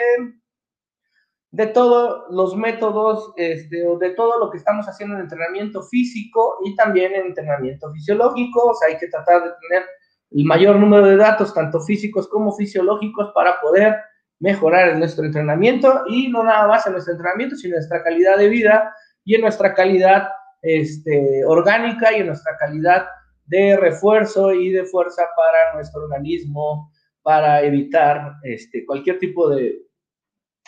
de 1.50 1.68
todos 1.68 2.24
los 2.30 2.56
métodos, 2.56 3.32
este, 3.36 3.86
o 3.86 3.98
de 3.98 4.10
todo 4.10 4.38
lo 4.38 4.50
que 4.50 4.58
estamos 4.58 4.86
haciendo 4.86 5.14
en 5.14 5.22
entrenamiento 5.22 5.82
físico 5.82 6.58
y 6.64 6.74
también 6.74 7.14
en 7.14 7.26
entrenamiento 7.26 7.90
fisiológico. 7.92 8.74
Hay 8.86 8.98
que 8.98 9.08
tratar 9.08 9.42
de 9.42 9.50
tener 9.68 9.86
el 10.32 10.44
mayor 10.44 10.76
número 10.76 11.06
de 11.06 11.16
datos, 11.16 11.54
tanto 11.54 11.80
físicos 11.80 12.28
como 12.28 12.52
fisiológicos, 12.52 13.32
para 13.34 13.60
poder 13.60 13.96
mejorar 14.38 14.96
nuestro 14.98 15.24
entrenamiento 15.24 16.02
y 16.08 16.28
no 16.28 16.42
nada 16.44 16.66
más 16.68 16.86
en 16.86 16.92
nuestro 16.92 17.14
entrenamiento, 17.14 17.56
sino 17.56 17.74
en 17.74 17.78
nuestra 17.78 18.02
calidad 18.02 18.36
de 18.36 18.48
vida 18.48 18.94
y 19.24 19.34
en 19.34 19.40
nuestra 19.40 19.72
calidad 19.72 20.28
este, 20.60 21.44
orgánica 21.46 22.12
y 22.12 22.20
en 22.20 22.26
nuestra 22.26 22.56
calidad 22.58 23.06
de 23.46 23.76
refuerzo 23.76 24.52
y 24.52 24.70
de 24.70 24.84
fuerza 24.84 25.22
para 25.36 25.74
nuestro 25.74 26.02
organismo, 26.02 26.90
para 27.22 27.62
evitar 27.62 28.34
este, 28.42 28.84
cualquier 28.84 29.18
tipo 29.18 29.48
de, 29.48 29.85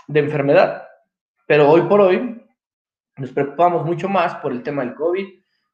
de 0.09 0.21
enfermedad. 0.21 0.89
Pero 1.47 1.71
hoy 1.71 1.83
por 1.83 2.01
hoy 2.01 2.45
nos 3.17 3.31
preocupamos 3.31 3.85
mucho 3.85 4.09
más 4.09 4.35
por 4.37 4.53
el 4.53 4.63
tema 4.63 4.83
del 4.83 4.95
COVID, 4.95 5.27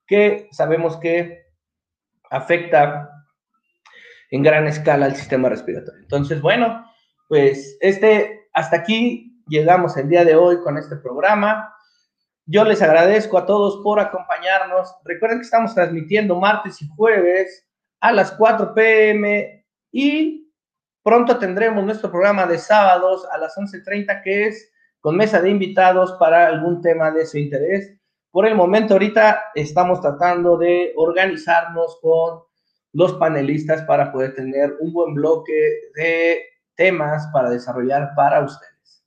que 0.07 0.49
sabemos 0.53 0.97
que 0.99 1.47
afecta 2.31 3.11
en 4.31 4.43
gran 4.43 4.67
escala 4.67 5.07
al 5.07 5.17
sistema 5.17 5.49
respiratorio. 5.49 6.03
Entonces, 6.03 6.41
bueno, 6.41 6.85
pues 7.29 7.77
este, 7.81 8.49
hasta 8.53 8.77
aquí 8.77 9.43
llegamos 9.49 9.97
el 9.97 10.09
día 10.09 10.25
de 10.25 10.35
hoy 10.35 10.61
con 10.63 10.77
este 10.77 10.97
programa. 10.97 11.73
Yo 12.47 12.65
les 12.65 12.83
agradezco 12.83 13.39
a 13.39 13.47
todos 13.47 13.83
por 13.83 14.01
acompañarnos. 14.01 14.95
Recuerden 15.05 15.39
que 15.39 15.45
estamos 15.45 15.75
transmitiendo 15.75 16.39
martes 16.39 16.83
y 16.83 16.89
jueves 16.89 17.67
a 18.01 18.13
las 18.13 18.33
4 18.33 18.75
pm 18.75 19.65
y 19.93 20.44
Pronto 21.05 21.39
tendremos 21.39 21.85
nuestro 21.85 22.11
programa 22.11 22.47
de 22.47 22.57
sábados 22.57 23.29
a 23.31 23.37
las 23.37 23.55
11.30, 23.59 24.23
que 24.23 24.47
es 24.47 24.73
con 25.01 25.19
mesa 25.19 25.39
de 25.43 25.51
invitados 25.51 26.17
para 26.19 26.47
algún 26.47 26.81
tema 26.81 27.11
de 27.11 27.27
su 27.27 27.37
interés. 27.37 27.95
Por 28.31 28.47
el 28.47 28.55
momento, 28.55 28.95
ahorita 28.95 29.51
estamos 29.55 30.01
tratando 30.01 30.57
de 30.57 30.95
organizarnos 30.97 31.99
con 32.01 32.41
los 32.95 33.13
panelistas 33.17 33.83
para 33.83 34.11
poder 34.11 34.35
tener 34.35 34.79
un 34.81 34.95
buen 34.95 35.13
bloque 35.13 35.53
de 35.95 36.41
temas 36.75 37.29
para 37.35 37.51
desarrollar 37.51 38.13
para 38.17 38.41
ustedes. 38.41 39.05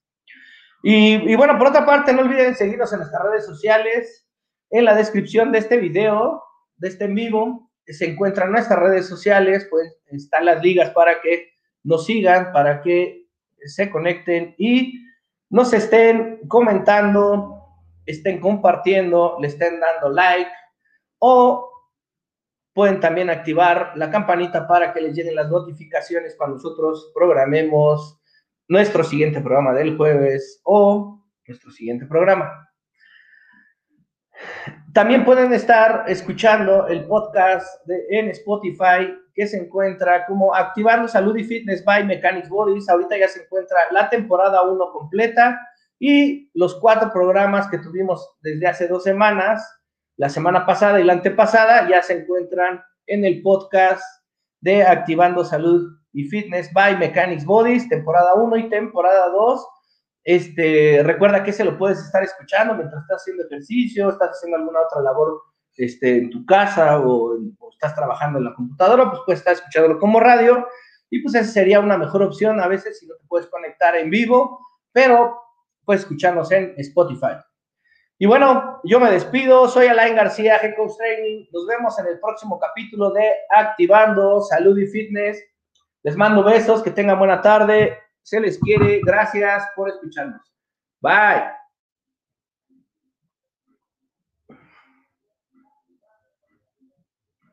Y, 0.83 1.35
bueno, 1.35 1.57
por 1.57 1.69
otra 1.69 1.83
parte, 1.83 2.13
no 2.13 2.21
olviden 2.21 2.53
seguirnos 2.53 2.93
en 2.93 2.99
nuestras 2.99 3.23
redes 3.23 3.45
sociales. 3.47 4.27
En 4.69 4.85
la 4.85 4.93
descripción 4.93 5.51
de 5.51 5.57
este 5.57 5.77
video, 5.77 6.43
de 6.75 6.89
este 6.89 7.05
en 7.05 7.15
vivo, 7.15 7.71
se 7.87 8.05
encuentran 8.05 8.51
nuestras 8.51 8.77
redes 8.77 9.07
sociales, 9.07 9.65
pues 9.71 9.97
están 10.11 10.45
las 10.45 10.61
ligas 10.61 10.91
para 10.91 11.21
que 11.21 11.56
nos 11.87 12.05
sigan, 12.05 12.51
para 12.51 12.81
que 12.81 13.27
se 13.65 13.89
conecten 13.89 14.53
y 14.57 15.01
nos 15.49 15.73
estén 15.73 16.41
comentando, 16.47 17.63
estén 18.05 18.39
compartiendo, 18.39 19.37
le 19.39 19.47
estén 19.47 19.79
dando 19.79 20.09
like 20.09 20.51
o 21.19 21.71
pueden 22.73 22.99
también 22.99 23.29
activar 23.29 23.93
la 23.95 24.11
campanita 24.11 24.67
para 24.67 24.93
que 24.93 25.01
les 25.01 25.15
lleguen 25.15 25.35
las 25.35 25.49
notificaciones 25.49 26.35
cuando 26.37 26.57
nosotros 26.57 27.11
programemos 27.15 28.21
nuestro 28.67 29.03
siguiente 29.03 29.39
programa 29.39 29.73
del 29.73 29.95
jueves 29.97 30.59
o 30.63 31.25
nuestro 31.47 31.71
siguiente 31.71 32.05
programa. 32.05 32.69
También 34.93 35.23
pueden 35.23 35.53
estar 35.53 36.03
escuchando 36.07 36.85
el 36.87 37.05
podcast 37.05 37.89
en 38.09 38.29
Spotify 38.29 39.15
que 39.37 39.45
se 39.45 39.55
encuentra 39.55 40.25
como 40.25 40.55
Activando 40.55 41.07
Salud 41.07 41.37
y 41.37 41.43
Fitness 41.43 41.85
by 41.85 42.03
Mechanics 42.07 42.49
Bodies. 42.49 42.89
Ahorita 42.89 43.19
ya 43.19 43.27
se 43.27 43.43
encuentra 43.43 43.77
la 43.91 44.09
temporada 44.09 44.63
1 44.63 44.91
completa 44.91 45.61
y 45.99 46.49
los 46.55 46.73
cuatro 46.79 47.11
programas 47.13 47.67
que 47.67 47.77
tuvimos 47.77 48.35
desde 48.41 48.65
hace 48.65 48.87
dos 48.87 49.03
semanas, 49.03 49.63
la 50.15 50.29
semana 50.29 50.65
pasada 50.65 50.99
y 50.99 51.03
la 51.03 51.13
antepasada, 51.13 51.87
ya 51.87 52.01
se 52.01 52.13
encuentran 52.13 52.81
en 53.05 53.25
el 53.25 53.43
podcast 53.43 54.01
de 54.59 54.81
Activando 54.81 55.45
Salud 55.45 55.99
y 56.13 56.23
Fitness 56.23 56.73
by 56.73 56.97
Mechanics 56.97 57.45
Bodies, 57.45 57.87
temporada 57.87 58.33
1 58.33 58.57
y 58.57 58.69
temporada 58.69 59.29
2. 59.29 59.67
Este, 60.23 61.03
recuerda 61.03 61.43
que 61.43 61.53
se 61.53 61.63
lo 61.63 61.77
puedes 61.77 61.99
estar 61.99 62.23
escuchando 62.23 62.73
mientras 62.73 63.03
estás 63.03 63.21
haciendo 63.21 63.45
ejercicio, 63.45 64.09
estás 64.09 64.31
haciendo 64.31 64.57
alguna 64.57 64.79
otra 64.81 65.03
labor 65.03 65.39
este, 65.77 66.17
en 66.17 66.29
tu 66.29 66.45
casa 66.45 66.99
o, 66.99 67.37
estás 67.71 67.95
trabajando 67.95 68.39
en 68.39 68.45
la 68.45 68.55
computadora, 68.55 69.09
pues 69.11 69.21
puedes 69.23 69.39
estar 69.39 69.53
escuchándolo 69.53 69.99
como 69.99 70.19
radio 70.19 70.67
y 71.11 71.21
pues 71.21 71.35
esa 71.35 71.51
sería 71.51 71.79
una 71.79 71.95
mejor 71.95 72.23
opción 72.23 72.59
a 72.59 72.67
veces 72.67 72.97
si 72.99 73.05
no 73.05 73.13
te 73.15 73.23
puedes 73.27 73.47
conectar 73.47 73.95
en 73.95 74.09
vivo, 74.09 74.59
pero 74.91 75.39
puedes 75.85 76.01
escucharnos 76.01 76.51
en 76.51 76.73
Spotify. 76.77 77.37
Y 78.17 78.25
bueno, 78.25 78.81
yo 78.83 78.99
me 78.99 79.11
despido, 79.11 79.67
soy 79.67 79.85
Alain 79.85 80.15
García, 80.15 80.57
Head 80.57 80.75
Coach 80.75 80.97
Training, 80.97 81.45
nos 81.53 81.67
vemos 81.67 81.99
en 81.99 82.07
el 82.07 82.19
próximo 82.19 82.59
capítulo 82.59 83.11
de 83.11 83.31
Activando 83.51 84.41
Salud 84.41 84.75
y 84.79 84.87
Fitness. 84.87 85.39
Les 86.01 86.15
mando 86.15 86.43
besos, 86.43 86.81
que 86.81 86.89
tengan 86.89 87.19
buena 87.19 87.41
tarde, 87.41 87.99
se 88.23 88.39
les 88.39 88.57
quiere. 88.57 89.01
Gracias 89.05 89.67
por 89.75 89.89
escucharnos. 89.89 90.41
Bye. 90.99 91.66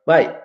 Bye. 0.07 0.37